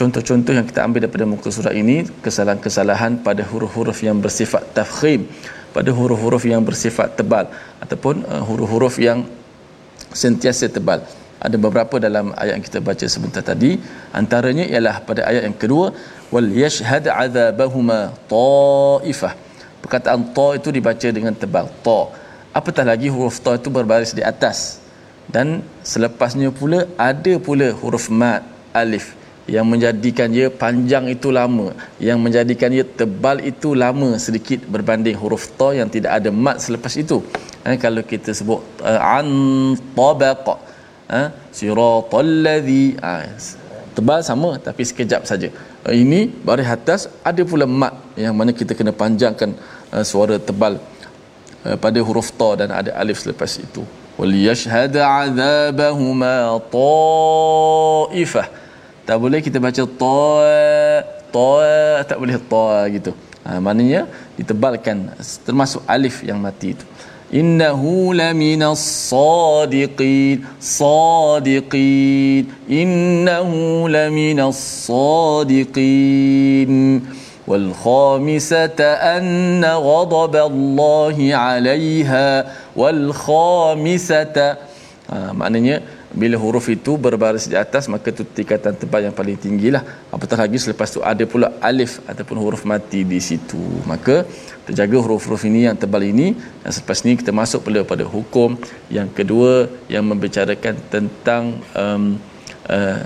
[0.00, 5.28] contoh-contoh yang kita ambil daripada muka surat ini kesalahan-kesalahan pada huruf-huruf yang bersifat tafkhim
[5.76, 7.46] pada huruf-huruf yang bersifat tebal
[7.82, 9.26] ataupun uh, huruf-huruf yang
[10.10, 11.00] sentiasa tebal.
[11.40, 13.80] Ada beberapa dalam ayat yang kita baca sebentar tadi.
[14.12, 15.94] Antaranya ialah pada ayat yang kedua
[16.28, 19.32] wal yashhad adzabahuma taifah.
[19.80, 22.00] Perkataan ta itu dibaca dengan tebal ta.
[22.52, 24.82] Apatah lagi huruf ta itu berbaris di atas?
[25.30, 28.42] Dan selepasnya pula ada pula huruf mat
[28.74, 31.72] alif yang menjadikan dia panjang itu lama.
[32.08, 36.92] Yang menjadikan dia tebal itu lama sedikit berbanding huruf ta yang tidak ada mat selepas
[37.04, 37.18] itu.
[37.64, 39.28] Eh, kalau kita sebut uh, an
[39.96, 40.46] tabaq
[41.12, 41.22] ha
[41.58, 43.28] siratal ladzi ha,
[43.96, 45.48] tebal sama tapi sekejap saja.
[45.84, 47.00] Uh, ini baris atas
[47.30, 49.52] ada pula mat yang mana kita kena panjangkan
[49.92, 50.80] uh, suara tebal
[51.66, 53.84] uh, pada huruf ta dan ada alif selepas itu.
[54.20, 58.48] Wal yashhad azabahuma taifah
[59.09, 60.21] tak boleh kita baca ta
[61.33, 61.49] ta
[62.09, 63.11] tak boleh ta gitu
[63.45, 64.01] ha, maknanya
[64.37, 64.97] ditebalkan
[65.47, 66.85] termasuk alif yang mati itu
[67.41, 70.45] innahu laminas sadiqin
[70.79, 72.43] sadiqin
[72.81, 76.73] innahu laminas sadiqin
[77.45, 78.79] والخامسة
[79.15, 82.27] أن غضب الله عليها
[82.73, 84.37] والخامسة
[85.09, 89.82] ha, maknanya bila huruf itu berbaris di atas maka itu tingkatan tebal yang paling tinggilah
[90.10, 93.62] apatah lagi selepas itu ada pula alif ataupun huruf mati di situ.
[93.86, 94.26] Maka
[94.66, 96.34] terjaga huruf-huruf ini yang tebal ini.
[96.62, 98.58] Dan selepas ini kita masuk pula pada hukum
[98.98, 101.44] yang kedua yang membicarakan tentang
[101.82, 102.18] um,
[102.66, 103.02] uh,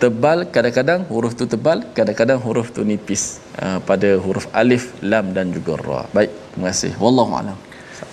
[0.00, 5.52] tebal kadang-kadang huruf tu tebal kadang-kadang huruf tu nipis uh, pada huruf alif lam dan
[5.56, 6.02] juga ra.
[6.16, 6.92] Baik terima kasih.
[7.04, 7.58] Wallahu alam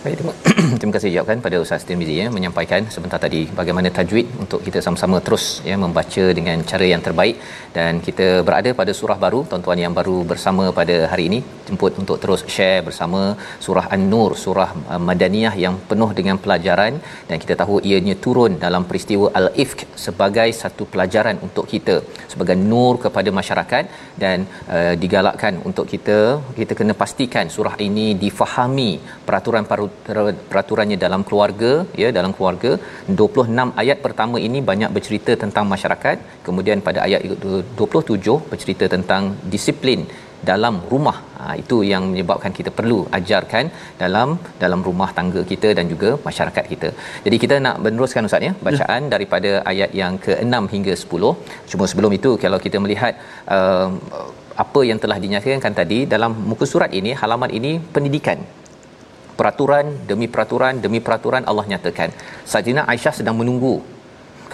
[0.03, 0.33] Baik, terima,
[0.79, 5.17] terima kasih jawabkan pada Ustaz Tirmizi ya menyampaikan sebentar tadi bagaimana tajwid untuk kita sama-sama
[5.25, 7.35] terus ya membaca dengan cara yang terbaik.
[7.75, 12.17] Dan kita berada pada surah baru tuan-tuan yang baru bersama pada hari ini jemput untuk
[12.23, 13.21] terus share bersama
[13.65, 16.99] surah An-Nur surah uh, Madaniyah yang penuh dengan pelajaran.
[17.29, 21.97] Dan kita tahu ianya turun dalam peristiwa Al-Ifk sebagai satu pelajaran untuk kita
[22.33, 23.85] sebagai nur kepada masyarakat.
[24.25, 24.37] Dan
[24.75, 26.19] uh, digalakkan untuk kita
[26.59, 28.91] kita kena pastikan surah ini difahami
[29.29, 29.63] peraturan
[30.49, 32.71] peraturannya dalam keluarga ya dalam keluarga
[33.21, 37.21] 26 ayat pertama ini banyak bercerita tentang masyarakat kemudian pada ayat
[37.81, 39.25] 27 bercerita tentang
[39.55, 40.01] disiplin
[40.49, 43.65] dalam rumah ha, itu yang menyebabkan kita perlu ajarkan
[44.01, 44.29] dalam
[44.63, 46.89] dalam rumah tangga kita dan juga masyarakat kita.
[47.25, 49.11] Jadi kita nak meneruskan ustaz ya bacaan ya.
[49.13, 51.31] daripada ayat yang ke-6 hingga 10.
[51.73, 53.15] Cuma sebelum itu kalau kita melihat
[53.57, 53.89] uh,
[54.63, 58.39] apa yang telah dinyatakan tadi dalam muka surat ini halaman ini pendidikan
[59.39, 62.11] peraturan demi peraturan demi peraturan Allah nyatakan.
[62.53, 63.75] Saidina Aisyah sedang menunggu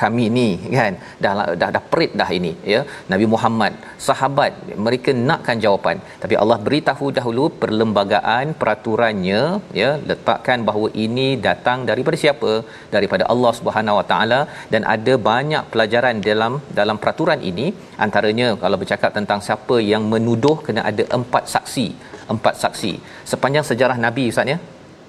[0.02, 0.48] kami ni
[0.80, 0.94] kan?
[1.24, 2.82] Dah dah dah perit dah ini ya.
[3.12, 3.74] Nabi Muhammad
[4.08, 4.52] sahabat
[4.86, 5.98] mereka nakkan jawapan.
[6.24, 9.42] Tapi Allah beritahu dahulu perlembagaan peraturannya
[9.82, 12.52] ya letakkan bahawa ini datang daripada siapa?
[12.96, 14.42] Daripada Allah Subhanahu Wa Taala.
[14.74, 17.68] Dan ada banyak pelajaran dalam dalam peraturan ini.
[18.06, 21.88] Antaranya kalau bercakap tentang siapa yang menuduh kena ada empat saksi
[22.34, 22.94] empat saksi.
[23.32, 24.58] Sepanjang sejarah nabi ustaz ya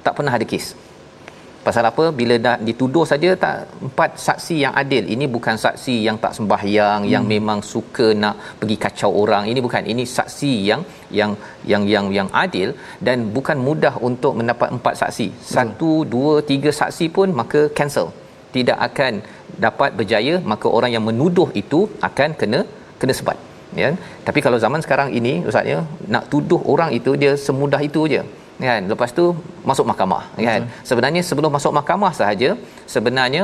[0.04, 0.68] tak pernah ada kes.
[1.66, 2.04] Pasal apa?
[2.18, 3.56] Bila dah dituduh saja tak
[3.86, 5.04] empat saksi yang adil.
[5.14, 7.10] Ini bukan saksi yang tak sembahyang hmm.
[7.14, 9.44] yang memang suka nak pergi kacau orang.
[9.52, 9.84] Ini bukan.
[9.92, 10.82] Ini saksi yang
[11.18, 11.32] yang
[11.72, 12.72] yang yang yang adil
[13.08, 15.28] dan bukan mudah untuk mendapat empat saksi.
[15.56, 16.08] Satu hmm.
[16.14, 18.08] dua tiga saksi pun maka cancel.
[18.56, 19.12] Tidak akan
[19.66, 22.60] dapat berjaya maka orang yang menuduh itu akan kena
[23.00, 23.49] kena sebat
[23.82, 23.88] ya.
[24.26, 25.80] Tapi kalau zaman sekarang ini ustaz ya
[26.14, 28.22] nak tuduh orang itu dia semudah itu je.
[28.68, 28.82] Kan?
[28.92, 29.24] Lepas tu
[29.70, 30.22] masuk mahkamah.
[30.36, 30.62] Kan?
[30.68, 30.86] Betul.
[30.88, 32.50] sebenarnya sebelum masuk mahkamah sahaja
[32.94, 33.42] sebenarnya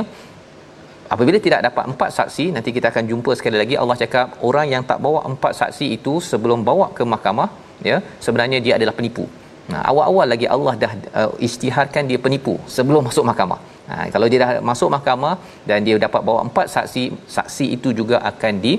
[1.14, 4.82] apabila tidak dapat empat saksi nanti kita akan jumpa sekali lagi Allah cakap orang yang
[4.90, 7.48] tak bawa empat saksi itu sebelum bawa ke mahkamah
[7.90, 9.26] ya sebenarnya dia adalah penipu.
[9.72, 13.60] Nah awal-awal lagi Allah dah uh, isytiharkan dia penipu sebelum masuk mahkamah.
[13.90, 15.34] Ha, kalau dia dah masuk mahkamah
[15.68, 18.72] dan dia dapat bawa empat saksi saksi itu juga akan di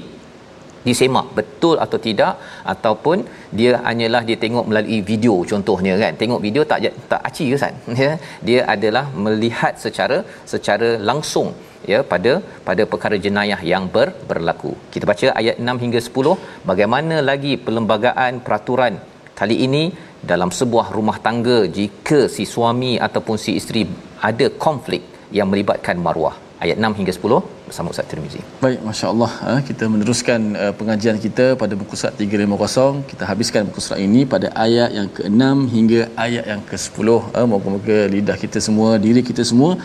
[0.87, 2.33] disemak betul atau tidak
[2.73, 3.17] ataupun
[3.59, 6.79] dia hanyalah dia tengok melalui video contohnya kan tengok video tak
[7.11, 8.11] tak aci ke san ya
[8.49, 10.19] dia adalah melihat secara
[10.53, 11.49] secara langsung
[11.91, 12.33] ya pada
[12.67, 14.71] pada perkara jenayah yang ber, berlaku.
[14.93, 18.95] Kita baca ayat 6 hingga 10 bagaimana lagi perlembagaan peraturan
[19.39, 19.83] kali ini
[20.31, 23.83] dalam sebuah rumah tangga jika si suami ataupun si isteri
[24.29, 25.03] ada konflik
[25.37, 26.35] yang melibatkan maruah.
[26.57, 28.39] Ayat 6 hingga 10 bersama Ustaz Tirmizi.
[28.63, 29.31] Baik, Masya Allah.
[29.45, 33.05] Ha, kita meneruskan uh, pengajian kita pada muka surat 350.
[33.11, 35.43] Kita habiskan muka surat ini pada ayat yang ke-6
[35.75, 37.07] hingga ayat yang ke-10.
[37.35, 39.77] Ha, moga-moga lidah kita semua, diri kita semua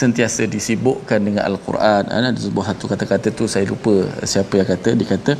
[0.00, 2.02] sentiasa disibukkan dengan Al-Quran.
[2.14, 4.90] Ha, ada sebuah satu kata-kata tu saya lupa siapa yang kata.
[5.02, 5.32] Dia kata,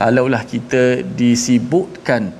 [0.00, 0.84] kalaulah kita
[1.20, 2.32] disibukkan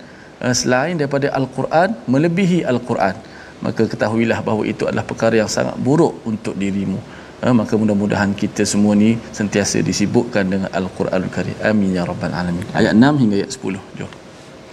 [0.56, 3.12] selain daripada Al-Quran, melebihi Al-Quran,
[3.60, 8.65] maka ketahuilah bahawa itu adalah perkara yang sangat buruk untuk dirimu Ha, maka mudah-mudahan kita
[8.65, 11.53] semua ni sentiasa disibukkan dengan Al-Quranul Karim.
[11.61, 12.65] Amin ya rabbal alamin.
[12.73, 13.77] Ayat 6 hingga ayat 10.
[13.99, 14.11] Jom.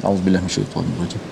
[0.01, 1.23] Auzubillahi minasyaitanir rajim.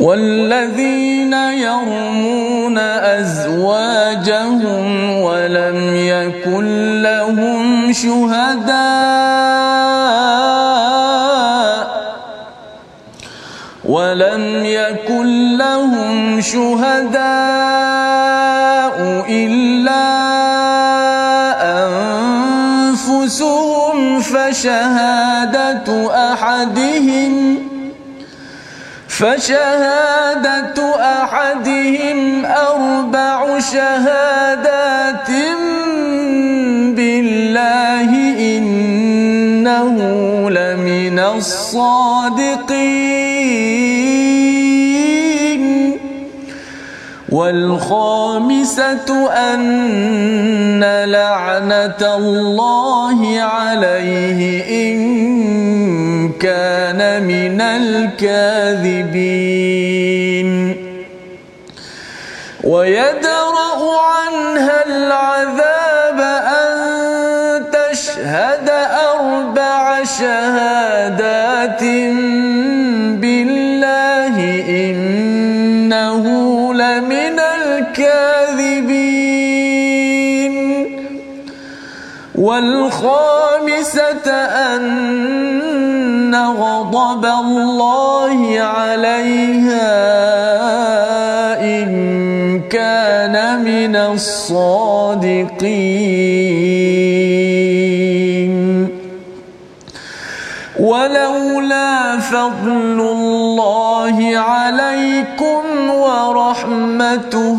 [0.00, 2.78] والذين يرمون
[3.20, 4.84] أزواجهم
[5.20, 6.66] ولم يكن
[7.02, 8.80] لهم شهداء
[13.84, 15.43] ولم يكن
[16.41, 17.25] شهداء
[19.29, 20.05] إلا
[22.85, 25.87] أنفسهم فشهادة
[26.33, 27.57] أحدهم
[29.07, 30.77] فشهادة
[31.23, 35.29] أحدهم أربع شهادات
[36.95, 38.09] بالله
[38.57, 39.95] إنه
[40.49, 42.75] لمن الصادقين
[47.35, 49.09] والخامسة
[49.53, 54.41] أن لعنة الله عليه
[54.85, 54.99] إن
[56.39, 59.15] كان من الكاذبين.
[62.63, 66.19] ويدرأ عنها العذاب
[66.59, 66.75] أن
[67.71, 68.69] تشهد
[69.13, 71.81] أربع شهادات
[77.95, 79.75] الكاذبين
[82.35, 84.31] والخامسة
[84.75, 89.95] أن غضب الله عليها
[91.61, 95.45] إن كان من الصادقين
[100.79, 107.57] ولولا فضل الله عليكم ورحمته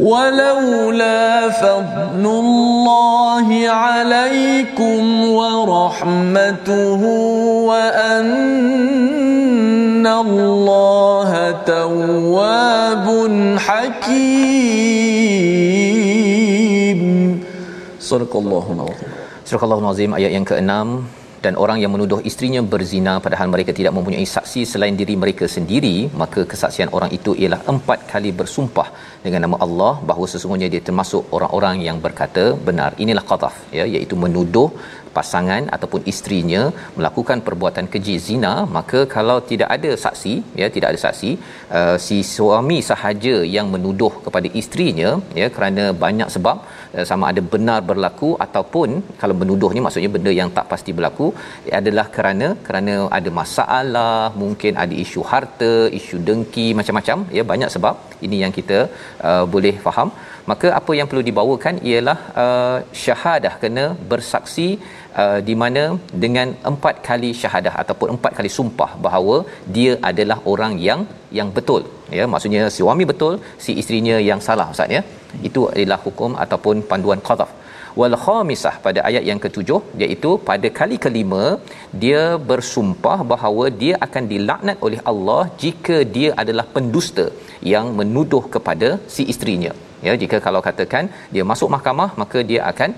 [0.00, 7.02] ولولا فضل الله عليكم ورحمته
[7.64, 8.36] وأن
[10.06, 11.30] الله
[11.64, 13.06] تواب
[13.56, 14.60] حكيم
[18.00, 19.10] صدق الله العظيم.
[19.46, 20.66] Surah Al-Azim ayat yang ke-6
[21.45, 25.95] dan orang yang menuduh isterinya berzina padahal mereka tidak mempunyai saksi selain diri mereka sendiri
[26.21, 28.87] maka kesaksian orang itu ialah empat kali bersumpah
[29.25, 32.89] dengan nama Allah bahawa sesungguhnya dia termasuk orang-orang yang berkata benar.
[33.03, 34.69] Inilah qadhaf ya iaitu menuduh
[35.17, 36.63] pasangan ataupun isterinya
[36.97, 41.31] melakukan perbuatan keji zina maka kalau tidak ada saksi ya tidak ada saksi
[41.79, 46.57] uh, si suami sahaja yang menuduh kepada isterinya ya kerana banyak sebab
[46.95, 48.89] uh, sama ada benar berlaku ataupun
[49.23, 51.29] kalau menuduh ni maksudnya benda yang tak pasti berlaku
[51.81, 57.95] adalah kerana kerana ada masalah mungkin ada isu harta isu dengki macam-macam ya banyak sebab.
[58.25, 58.79] Ini yang kita
[59.29, 60.09] uh, boleh faham
[60.49, 64.67] maka apa yang perlu dibawakan ialah uh, syahadah kena bersaksi
[65.21, 65.83] uh, di mana
[66.23, 69.37] dengan empat kali syahadah ataupun empat kali sumpah bahawa
[69.77, 71.01] dia adalah orang yang
[71.39, 71.83] yang betul.
[72.17, 73.33] Ya maksudnya si suami betul
[73.65, 75.03] si isterinya yang salah ustaz ya.
[75.49, 77.51] Itu adalah hukum ataupun panduan qadhaf
[77.99, 81.43] wal khamisah pada ayat yang ketujuh iaitu pada kali kelima
[82.03, 87.27] dia bersumpah bahawa dia akan dilaknat oleh Allah jika dia adalah pendusta
[87.73, 89.73] yang menuduh kepada si isterinya.
[90.07, 92.91] Ya jika kalau katakan dia masuk mahkamah maka dia akan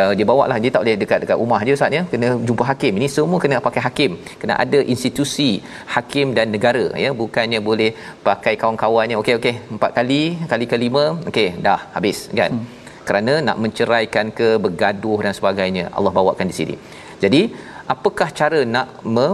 [0.00, 2.02] Uh, dia bawa lah dia tak boleh dekat-dekat rumah je Ustaz ya.
[2.10, 2.92] Kena jumpa hakim.
[2.98, 4.12] Ini semua kena pakai hakim.
[4.40, 5.48] Kena ada institusi
[5.94, 7.10] hakim dan negara ya.
[7.22, 7.90] Bukannya boleh
[8.28, 9.16] pakai kawan-kawannya.
[9.22, 9.54] Okey okey.
[9.76, 10.20] Empat kali
[10.52, 12.52] kali kelima okey dah habis kan?
[12.54, 12.79] Hmm.
[13.10, 16.76] Kerana nak menceraikan ke bergaduh dan sebagainya Allah bawakan di sini.
[17.22, 17.42] Jadi
[17.94, 19.28] apakah cara nak me,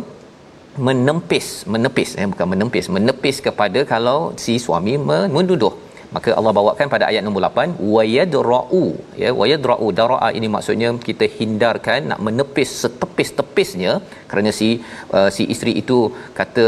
[0.87, 5.75] menempis menepis eh bukan menempis menepis kepada kalau si suami menuduh
[6.17, 8.85] maka Allah bawakan pada ayat nombor 8 wayadrau
[9.23, 13.93] ya wayadrau daraa ini maksudnya kita hindarkan nak menepis setepis-tepisnya.
[14.31, 14.69] Kerana si
[15.17, 15.99] uh, si isteri itu
[16.39, 16.67] kata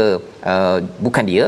[0.53, 1.45] uh, bukan dia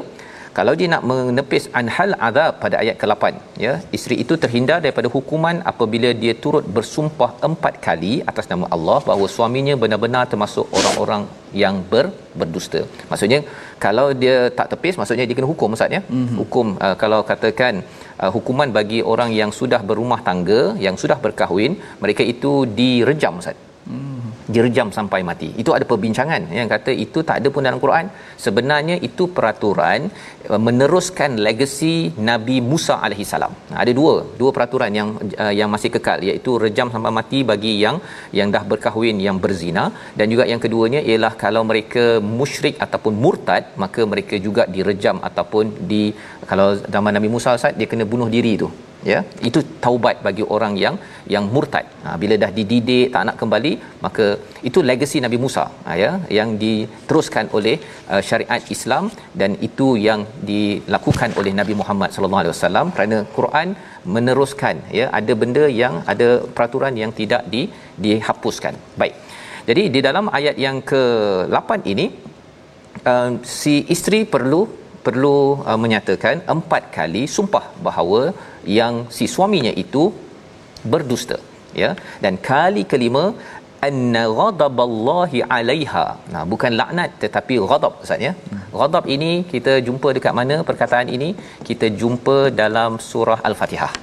[0.58, 3.24] kalau dia nak menepis anhal azab pada ayat ke-8
[3.66, 8.97] ya isteri itu terhindar daripada hukuman apabila dia turut bersumpah empat kali atas nama Allah
[9.10, 11.24] bahawa suaminya benar-benar termasuk orang-orang
[11.64, 12.06] yang ber,
[12.39, 12.82] berdusta.
[13.12, 13.39] Maksudnya
[13.86, 16.02] kalau dia tak tepis maksudnya dia kena hukum ustaz ya?
[16.04, 16.38] Mm-hmm.
[16.41, 17.74] hukum uh, kalau katakan
[18.22, 21.74] uh, hukuman bagi orang yang sudah berumah tangga yang sudah berkahwin
[22.04, 23.58] mereka itu direjam ustaz
[24.56, 25.49] direjam sampai mati.
[25.62, 28.06] Itu ada perbincangan yang kata itu tak ada pun dalam Quran.
[28.45, 29.99] Sebenarnya itu peraturan
[30.52, 31.93] uh, meneruskan legasi
[32.30, 33.54] Nabi Musa alaihi salam.
[33.84, 35.10] Ada dua, dua peraturan yang
[35.43, 37.97] uh, yang masih kekal iaitu rejam sampai mati bagi yang
[38.39, 39.86] yang dah berkahwin yang berzina
[40.20, 42.06] dan juga yang keduanya ialah kalau mereka
[42.39, 46.04] musyrik ataupun murtad maka mereka juga direjam ataupun di
[46.52, 48.70] kalau zaman Nabi Musa Ustaz dia kena bunuh diri tu
[49.12, 49.20] ya?
[49.49, 50.95] Itu taubat bagi orang yang
[51.34, 51.86] yang murtad.
[52.04, 53.74] Ha, bila dah dididik tak nak kembali
[54.06, 54.26] maka
[54.70, 56.12] itu legasi Nabi Musa ha, ya?
[56.38, 57.76] Yang diteruskan oleh
[58.14, 59.06] uh, syariat Islam
[59.41, 63.70] dan itu yang dilakukan oleh Nabi Muhammad sallallahu alaihi wasallam kerana Quran
[64.16, 65.08] meneruskan ya?
[65.20, 67.64] Ada benda yang ada peraturan yang tidak di
[68.06, 68.76] dihapuskan.
[69.04, 69.16] Baik.
[69.70, 72.06] Jadi di dalam ayat yang ke-8 ini
[73.12, 74.62] uh, si isteri perlu
[75.06, 75.38] perlu
[75.70, 78.22] uh, menyatakan empat kali sumpah bahawa
[78.80, 80.04] yang si suaminya itu
[80.93, 81.39] berdusta
[81.84, 81.89] ya.
[82.24, 83.24] Dan kali kelima
[83.88, 86.06] anna ghadaballahi 'alaiha.
[86.34, 88.34] Nah bukan laknat tetapi ghadab ustaz ya.
[88.80, 91.30] Ghadab ini kita jumpa dekat mana perkataan ini?
[91.70, 93.93] Kita jumpa dalam surah al-fatihah.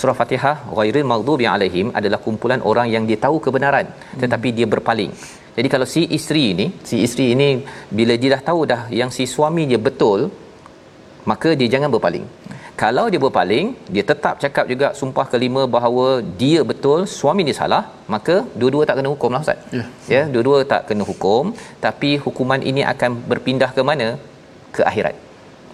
[0.00, 3.86] Surah fatihah ghairil maghdubi alaihim adalah kumpulan orang yang dia tahu kebenaran
[4.22, 5.12] tetapi dia berpaling.
[5.56, 7.48] Jadi kalau si isteri ini si isteri ini
[7.98, 10.20] bila dia dah tahu dah yang si suami dia betul
[11.30, 12.26] maka dia jangan berpaling
[12.82, 16.06] kalau dia berpaling dia tetap cakap juga sumpah kelima bahawa
[16.42, 17.82] dia betul suami dia salah
[18.14, 19.84] maka dua-dua tak kena hukum lah ustaz Ya.
[20.14, 21.54] ya dua-dua tak kena hukum
[21.86, 24.08] tapi hukuman ini akan berpindah ke mana
[24.76, 25.16] ke akhirat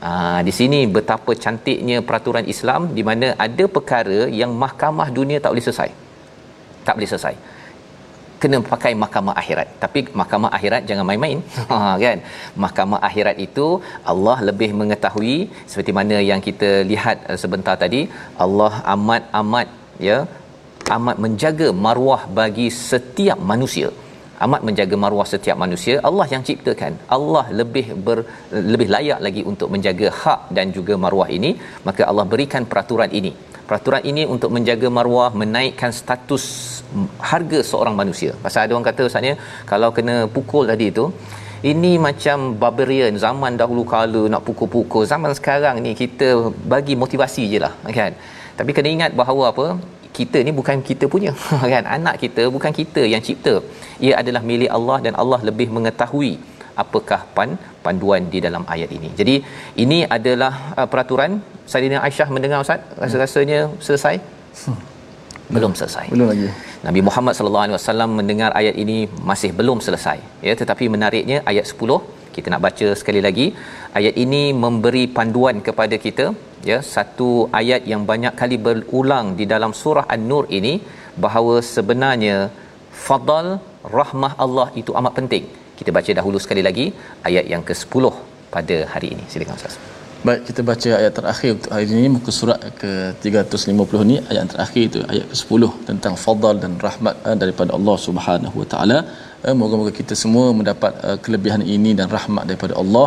[0.07, 5.53] Ah di sini betapa cantiknya peraturan Islam di mana ada perkara yang mahkamah dunia tak
[5.55, 5.91] boleh selesai.
[6.87, 7.35] Tak boleh selesai.
[8.43, 9.69] Kena pakai mahkamah akhirat.
[9.85, 11.41] Tapi mahkamah akhirat jangan main-main.
[11.73, 12.19] Ha kan.
[12.65, 13.67] Mahkamah akhirat itu
[14.13, 15.39] Allah lebih mengetahui
[15.73, 18.03] seperti mana yang kita lihat uh, sebentar tadi,
[18.47, 19.69] Allah amat amat
[20.09, 20.19] ya
[20.97, 23.89] amat menjaga maruah bagi setiap manusia
[24.47, 28.19] amat menjaga maruah setiap manusia Allah yang ciptakan Allah lebih ber,
[28.73, 31.51] lebih layak lagi untuk menjaga hak dan juga maruah ini
[31.89, 33.33] maka Allah berikan peraturan ini
[33.73, 36.45] peraturan ini untuk menjaga maruah menaikkan status
[37.31, 38.33] harga seorang manusia.
[38.45, 39.35] Pasal ada orang kata ustaznya
[39.71, 41.05] kalau kena pukul tadi tu
[41.71, 43.17] ini macam barbarian.
[43.25, 46.29] Zaman dahulu kala nak pukul-pukul zaman sekarang ni kita
[46.75, 48.13] bagi motivasi je lah kan?
[48.61, 49.67] Tapi kena ingat bahawa apa?
[50.19, 51.33] Kita ni bukan kita punya
[51.75, 51.85] kan?
[51.97, 53.55] Anak kita bukan kita yang cipta.
[54.05, 56.33] Ia adalah milik Allah dan Allah lebih mengetahui
[56.83, 57.51] apakah pan
[57.85, 59.11] panduan di dalam ayat ini.
[59.21, 59.35] Jadi
[59.85, 61.33] ini adalah uh, peraturan
[61.73, 64.15] Saidina Aisyah mendengar Ustaz rasa-rasanya selesai?
[65.55, 66.05] Belum selesai.
[66.15, 66.49] Belum lagi.
[66.87, 68.99] Nabi Muhammad sallallahu alaihi wasallam mendengar ayat ini
[69.31, 70.19] masih belum selesai.
[70.49, 71.99] Ya tetapi menariknya ayat 10
[72.37, 73.47] kita nak baca sekali lagi.
[73.99, 76.27] Ayat ini memberi panduan kepada kita
[76.71, 80.75] ya satu ayat yang banyak kali berulang di dalam surah An-Nur ini
[81.25, 82.37] bahawa sebenarnya
[83.07, 83.49] fadal
[83.99, 85.45] rahmah Allah itu amat penting.
[85.83, 86.87] Kita baca dahulu sekali lagi
[87.29, 88.05] ayat yang ke-10
[88.55, 89.25] pada hari ini.
[89.33, 89.75] Silakan Ustaz.
[90.27, 95.01] Baik, kita baca ayat terakhir untuk hari ini muka surat ke-350 ni ayat terakhir itu
[95.13, 98.99] ayat ke-10 tentang fadal dan rahmat uh, daripada Allah Subhanahu Wa Taala.
[99.47, 103.07] Uh, moga-moga kita semua mendapat uh, kelebihan ini dan rahmat daripada Allah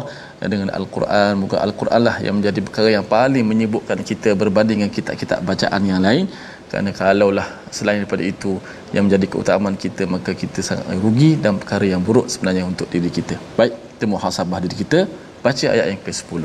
[0.54, 1.32] dengan Al-Quran.
[1.44, 6.04] Moga Al-Quran lah yang menjadi perkara yang paling menyibukkan kita berbanding dengan kitab-kitab bacaan yang
[6.08, 6.28] lain
[6.76, 8.60] kerana kalaulah selain daripada itu
[8.92, 13.08] yang menjadi keutamaan kita maka kita sangat rugi dan perkara yang buruk sebenarnya untuk diri
[13.08, 13.40] kita.
[13.56, 15.08] Baik kita muhasabah diri kita
[15.40, 16.44] baca ayat yang ke-10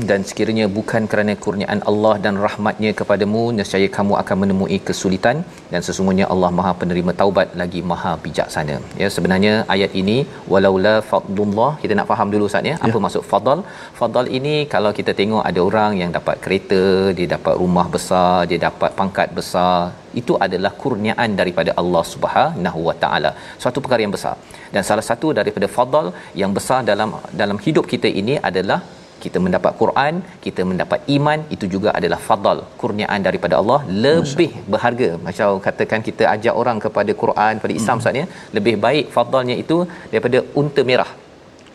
[0.09, 5.37] Dan sekiranya bukan kerana kurniaan Allah dan rahmatnya kepadamu nescaya kamu akan menemui kesulitan.
[5.73, 8.75] Dan sesungguhnya Allah Maha penerima taubat lagi Maha bijaksana.
[9.01, 10.17] Ya sebenarnya ayat ini
[10.53, 11.71] walaula fadlullah.
[11.83, 12.75] Kita nak faham dulu Ustaz ya?
[12.87, 13.61] Apa maksud fadl
[13.99, 16.83] fadl ini kalau kita tengok ada orang yang dapat kereta
[17.19, 19.75] dia dapat rumah besar dia dapat pangkat besar
[20.21, 23.31] itu adalah kurniaan daripada Allah Subhanahu Wa Taala.
[23.63, 24.35] Suatu perkara yang besar.
[24.73, 26.07] Dan salah satu daripada fadl
[26.41, 28.79] yang besar dalam dalam hidup kita ini adalah
[29.23, 30.13] kita mendapat Quran,
[30.45, 34.67] kita mendapat iman, itu juga adalah fadal, kurniaan daripada Allah lebih Masya.
[34.73, 35.09] berharga.
[35.27, 38.03] Macam katakan kita ajak orang kepada Quran, pada Islam hmm.
[38.03, 38.25] Ustaz ya,
[38.57, 39.79] lebih baik fadalnya itu
[40.13, 41.11] daripada unta merah.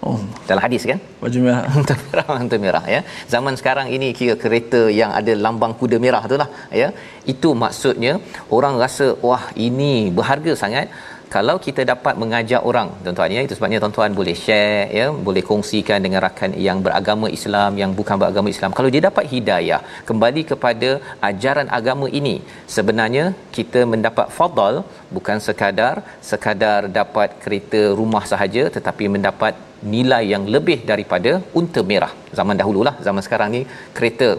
[0.08, 0.18] Oh,
[0.48, 0.98] dalam hadis kan?
[1.22, 1.62] Baju merah.
[1.80, 3.00] Unta merah, unta merah ya.
[3.34, 6.48] Zaman sekarang ini kira kereta yang ada lambang kuda merah itulah
[6.80, 6.88] ya.
[7.32, 8.12] Itu maksudnya
[8.56, 10.92] orang rasa wah ini berharga sangat
[11.34, 15.98] kalau kita dapat mengajak orang tuan-tuan ya itu sebabnya tuan-tuan boleh share ya boleh kongsikan
[16.06, 18.74] dengan rakan yang beragama Islam yang bukan beragama Islam.
[18.78, 19.80] Kalau dia dapat hidayah
[20.10, 20.90] kembali kepada
[21.30, 22.36] ajaran agama ini
[22.76, 23.24] sebenarnya
[23.56, 24.76] kita mendapat fadal
[25.16, 25.94] bukan sekadar
[26.30, 29.54] sekadar dapat kereta rumah sahaja tetapi mendapat
[29.94, 32.12] nilai yang lebih daripada unta merah.
[32.38, 33.62] Zaman dahululah zaman sekarang ni
[33.98, 34.30] kereta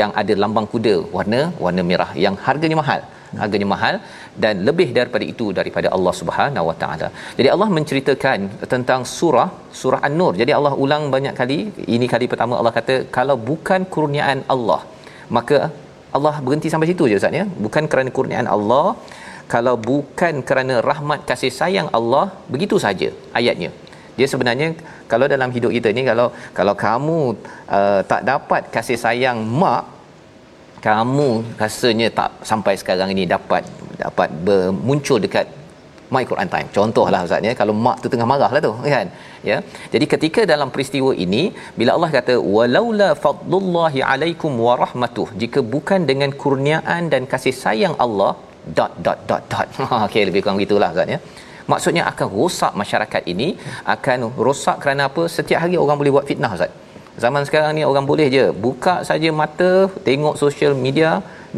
[0.00, 3.02] yang ada lambang kuda warna warna merah yang harganya mahal
[3.42, 3.94] harganya mahal
[4.42, 7.08] dan lebih daripada itu daripada Allah Subhanahu Wa Taala.
[7.38, 8.38] Jadi Allah menceritakan
[8.74, 9.48] tentang surah
[9.80, 10.32] surah An-Nur.
[10.42, 11.58] Jadi Allah ulang banyak kali.
[11.96, 14.80] Ini kali pertama Allah kata kalau bukan kurniaan Allah
[15.36, 15.58] maka
[16.16, 17.44] Allah berhenti sampai situ je Ustaz ya.
[17.64, 18.86] Bukan kerana kurniaan Allah
[19.52, 22.24] kalau bukan kerana rahmat kasih sayang Allah
[22.54, 23.10] begitu saja
[23.40, 23.70] ayatnya.
[24.18, 24.68] Dia sebenarnya
[25.10, 26.26] kalau dalam hidup kita ni kalau
[26.58, 27.18] kalau kamu
[27.78, 29.84] uh, tak dapat kasih sayang mak
[30.86, 31.28] kamu
[31.62, 33.62] rasanya tak sampai sekarang ini dapat
[34.02, 35.46] dapat bermuncul dekat
[36.14, 36.68] My Quran Time.
[36.76, 39.08] Contohlah Ustaz ya, kalau mak tu tengah marah lah tu kan.
[39.50, 39.56] Ya.
[39.92, 41.42] Jadi ketika dalam peristiwa ini
[41.78, 47.96] bila Allah kata walaula fadlullahi alaikum wa rahmatuh jika bukan dengan kurniaan dan kasih sayang
[48.04, 48.32] Allah
[48.78, 49.68] dot dot dot dot.
[50.06, 51.20] Okey lebih kurang gitulah Ustaz ya.
[51.72, 53.48] Maksudnya akan rosak masyarakat ini
[53.94, 55.24] akan rosak kerana apa?
[55.36, 56.72] Setiap hari orang boleh buat fitnah Ustaz.
[57.24, 59.70] Zaman sekarang ni orang boleh je buka saja mata
[60.08, 61.10] tengok social media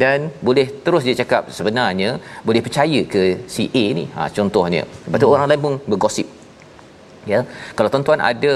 [0.03, 2.11] dan boleh terus dia cakap sebenarnya
[2.49, 3.23] boleh percaya ke
[3.55, 4.05] si A ni.
[4.17, 4.83] Ha contohnya.
[5.05, 5.35] Lepas tu hmm.
[5.37, 6.29] orang lain pun bergosip.
[7.33, 7.41] Ya.
[7.77, 8.53] Kalau tuan-tuan ada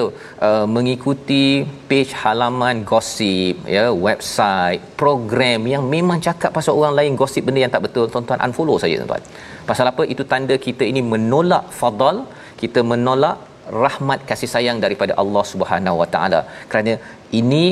[0.49, 1.45] uh, mengikuti
[1.89, 7.75] page halaman gosip ya website program yang memang cakap pasal orang lain gosip benda yang
[7.75, 9.25] tak betul tuan-tuan unfollow saja tuan-tuan.
[9.69, 10.03] Pasal apa?
[10.15, 12.25] Itu tanda kita ini menolak fadal
[12.63, 13.37] kita menolak
[13.83, 16.41] rahmat kasih sayang daripada Allah Subhanahu Wa Taala.
[16.71, 16.95] Kerana
[17.41, 17.65] ini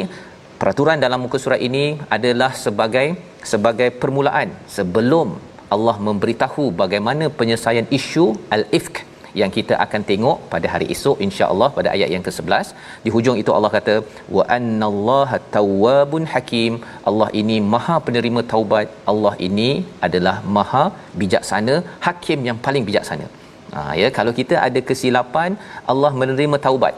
[0.60, 1.84] peraturan dalam muka surat ini
[2.16, 3.06] adalah sebagai
[3.52, 5.28] sebagai permulaan sebelum
[5.74, 8.26] Allah memberitahu bagaimana penyelesaian isu
[8.56, 8.96] al-ifk
[9.40, 12.68] yang kita akan tengok pada hari esok insya-Allah pada ayat yang ke-11
[13.04, 13.94] di hujung itu Allah kata
[14.36, 16.72] wa annallaha tawwabun hakim.
[17.10, 18.88] Allah ini maha penerima taubat.
[19.12, 19.70] Allah ini
[20.08, 20.84] adalah maha
[21.22, 21.76] bijaksana
[22.08, 23.28] hakim yang paling bijaksana
[23.76, 25.50] ha ya kalau kita ada kesilapan
[25.92, 26.94] Allah menerima taubat.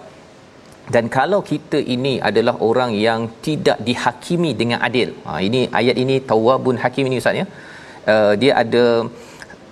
[0.94, 5.10] Dan kalau kita ini adalah orang yang tidak dihakimi dengan adil.
[5.26, 7.46] Ha, ini ayat ini tawabun hakim ini ustaz ya.
[8.14, 8.84] Uh, dia ada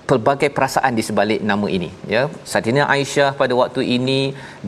[0.09, 2.22] pelbagai perasaan di sebalik nama ini ya.
[2.53, 4.20] Saidina Aisyah pada waktu ini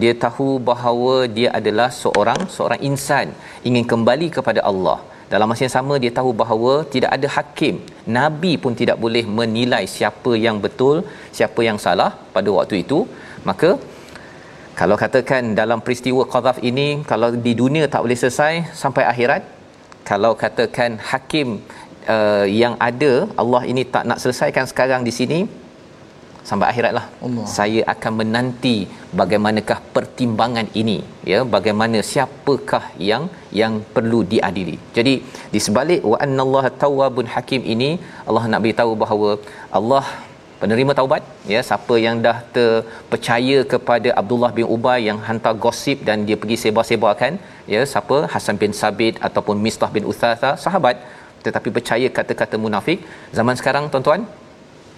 [0.03, 3.32] dia tahu bahawa dia adalah seorang seorang insan
[3.68, 4.99] ingin kembali kepada Allah
[5.33, 7.75] dalam masa yang sama dia tahu bahawa tidak ada hakim
[8.16, 10.97] nabi pun tidak boleh menilai siapa yang betul
[11.39, 13.01] siapa yang salah pada waktu itu.
[13.49, 13.70] Maka
[14.81, 19.43] kalau katakan dalam peristiwa qadhaf ini kalau di dunia tak boleh selesai sampai akhirat
[20.11, 21.49] kalau katakan hakim
[22.14, 23.12] uh, yang ada
[23.43, 25.39] Allah ini tak nak selesaikan sekarang di sini
[26.49, 27.05] sampai akhiratlah.
[27.26, 27.45] Allah.
[27.57, 28.76] saya akan menanti
[29.20, 30.99] bagaimanakah pertimbangan ini
[31.30, 31.40] ya.
[31.55, 33.24] Bagaimana siapakah yang
[33.61, 34.76] yang perlu diadili.
[34.99, 35.14] Jadi
[35.55, 37.90] di sebalik wa annallaha tawwabun hakim ini
[38.28, 39.30] Allah nak beritahu bahawa
[39.78, 40.05] Allah
[40.62, 41.22] penerima taubat
[41.55, 41.61] ya.
[41.70, 47.34] Siapa yang dah terpercaya kepada Abdullah bin Ubay yang hantar gosip dan dia pergi sebar-sebarkan
[47.74, 47.82] ya.
[47.95, 48.18] Siapa?
[48.34, 50.97] Hasan bin Sabit ataupun Mistah bin Uthatha sahabat.
[51.47, 53.01] Tetapi percaya kata-kata munafik.
[53.38, 54.22] Zaman sekarang tuan-tuan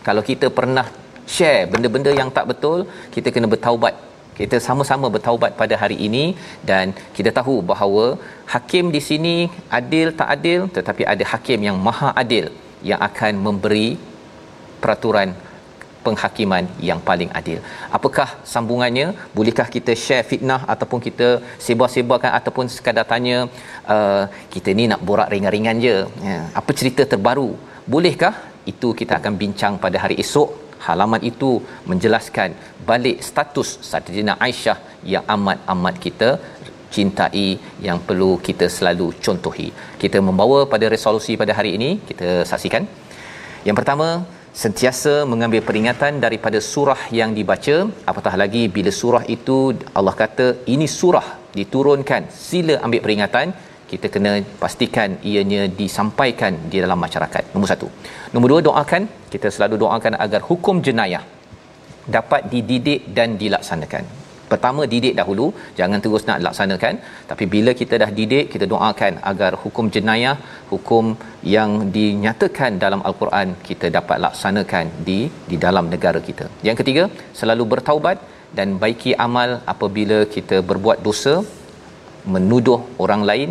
[0.07, 0.87] kalau kita pernah
[1.35, 2.79] share benda-benda yang tak betul
[3.15, 3.95] kita kena bertaubat
[4.39, 6.25] kita sama-sama bertaubat pada hari ini
[6.71, 8.05] dan kita tahu bahawa
[8.55, 9.37] hakim di sini
[9.79, 12.47] adil tak adil tetapi ada hakim yang maha adil
[12.91, 13.89] yang akan memberi
[14.83, 15.29] peraturan
[16.07, 17.59] penghakiman yang paling adil.
[17.97, 19.07] Apakah sambungannya?
[19.37, 21.29] Bolehkah kita share fitnah ataupun kita
[21.67, 23.39] sebar-sebarkan ataupun sekadar tanya
[23.95, 24.25] uh,
[24.55, 25.97] kita ni nak borak ringan-ringan je.
[26.29, 27.51] Ya, apa cerita terbaru?
[27.95, 28.35] Bolehkah?
[28.73, 30.51] Itu kita akan bincang pada hari esok.
[30.87, 31.51] Halaman itu
[31.91, 32.51] menjelaskan
[32.91, 34.79] balik status Saidina Aisyah
[35.13, 36.31] yang amat-amat kita
[36.95, 37.49] cintai
[37.87, 39.69] yang perlu kita selalu contohi.
[40.03, 42.85] Kita membawa pada resolusi pada hari ini, kita saksikan.
[43.69, 44.09] Yang pertama,
[44.63, 47.77] sentiasa mengambil peringatan daripada surah yang dibaca
[48.11, 49.57] apatah lagi bila surah itu
[49.99, 51.27] Allah kata ini surah
[51.59, 53.47] diturunkan sila ambil peringatan
[53.91, 54.33] kita kena
[54.63, 57.43] pastikan ianya disampaikan di dalam masyarakat.
[57.55, 57.89] Nombor satu.
[58.33, 59.03] Nombor dua doakan.
[59.33, 61.25] Kita selalu doakan agar hukum jenayah
[62.17, 64.05] dapat dididik dan dilaksanakan.
[64.51, 65.47] Pertama didik dahulu.
[65.79, 66.95] Jangan terus nak laksanakan.
[67.31, 70.37] Tapi bila kita dah didik kita doakan agar hukum jenayah
[70.73, 71.05] hukum
[71.55, 75.19] yang dinyatakan dalam al-Quran kita dapat laksanakan di
[75.51, 76.47] di dalam negara kita.
[76.69, 77.05] Yang ketiga
[77.41, 78.19] selalu bertaubat
[78.59, 81.35] dan baiki amal apabila kita berbuat dosa
[82.35, 83.51] menuduh orang lain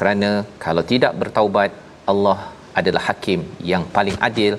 [0.00, 0.30] kerana
[0.64, 1.70] kalau tidak bertaubat
[2.12, 2.38] Allah
[2.80, 3.40] adalah hakim
[3.72, 4.54] yang paling adil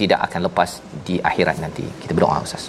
[0.00, 0.70] tidak akan lepas
[1.06, 2.66] di akhirat nanti kita berdoa ustaz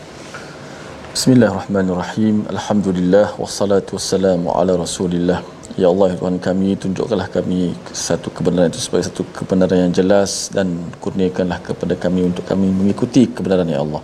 [1.16, 2.36] Bismillahirrahmanirrahim.
[2.54, 5.38] Alhamdulillah wassalatu wassalamu ala Rasulillah.
[5.82, 7.60] Ya Allah ya Tuhan kami tunjukkanlah kami
[8.08, 10.68] satu kebenaran itu sebagai satu kebenaran yang jelas dan
[11.04, 14.02] kurniakanlah kepada kami untuk kami mengikuti kebenaran ya Allah.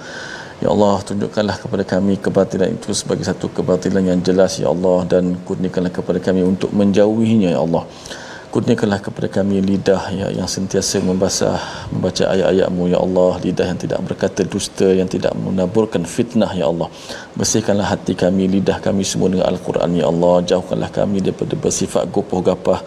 [0.62, 5.34] Ya Allah tunjukkanlah kepada kami kebatilan itu sebagai satu kebatilan yang jelas ya Allah dan
[5.48, 7.84] kurniakanlah kepada kami untuk menjauhinya ya Allah.
[8.54, 11.58] Kurniakanlah kepada kami lidah ya, yang sentiasa membasah
[11.90, 16.92] membaca ayat-ayatmu ya Allah lidah yang tidak berkata dusta yang tidak menaburkan fitnah ya Allah
[17.40, 19.92] bersihkanlah hati kami lidah kami semua dengan Al-Quran.
[20.00, 22.80] Ya Allah jauhkanlah kami daripada bersifat gopoh gapah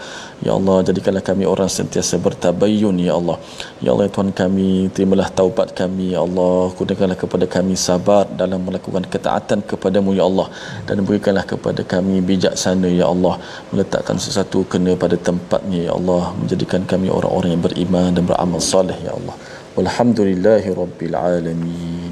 [0.47, 3.37] ya Allah jadikanlah kami orang sentiasa bertabayun ya Allah.
[3.85, 6.59] Ya Allah Tuhan kami terimalah taubat kami ya Allah.
[6.77, 10.49] Kurniakanlah kepada kami sabar dalam melakukan ketaatan kepadamu ya Allah.
[10.89, 13.35] Dan berikanlah kepada kami bijaksana ya Allah.
[13.73, 16.23] Meletakkan sesuatu kena pada tempatnya ya Allah.
[16.41, 19.37] Menjadikan kami orang-orang yang beriman dan beramal soleh ya Allah.
[19.77, 22.04] Walhamdulillahi rabbil alamin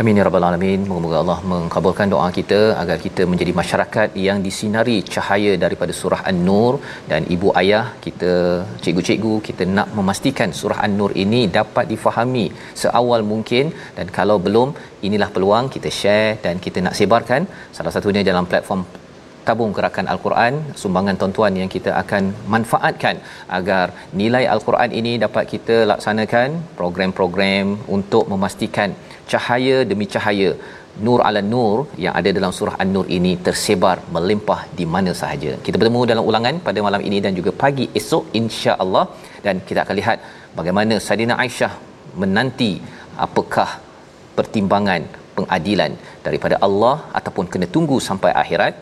[0.00, 0.80] Amin ya rabbal alamin.
[0.88, 6.72] Moga-moga Allah mengabulkan doa kita agar kita menjadi masyarakat yang disinari cahaya daripada surah An-Nur.
[7.10, 8.32] Dan ibu ayah kita
[8.82, 12.46] cikgu-cikgu kita nak memastikan surah An-Nur ini dapat difahami
[12.82, 13.72] seawal mungkin.
[13.96, 14.76] Dan kalau belum
[15.08, 17.48] inilah peluang kita share dan kita nak sebarkan.
[17.78, 19.05] Salah satunya dalam platform
[19.48, 20.54] tabung gerakan al-Quran.
[20.82, 22.22] Sumbangan tuan-tuan yang kita akan
[22.54, 23.16] manfaatkan
[23.58, 23.84] agar
[24.20, 26.48] nilai al-Quran ini dapat kita laksanakan
[26.80, 27.66] program-program
[27.96, 28.90] untuk memastikan
[29.32, 30.50] cahaya demi cahaya
[31.06, 35.52] nur ala nur yang ada dalam surah an-nur ini tersebar melimpah di mana sahaja.
[35.66, 39.04] Kita bertemu dalam ulangan pada malam ini dan juga pagi esok insya-Allah.
[39.46, 40.18] Dan kita akan lihat
[40.58, 41.72] bagaimana Saidina Aisyah
[42.22, 42.72] menanti
[43.26, 43.70] apakah
[44.38, 45.02] pertimbangan
[45.36, 45.92] pengadilan
[46.26, 48.74] daripada Allah ataupun kena tunggu sampai akhirat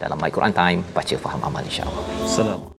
[0.00, 2.04] dalam My Quran Time baca faham amal insya-Allah.
[2.24, 2.79] Assalamualaikum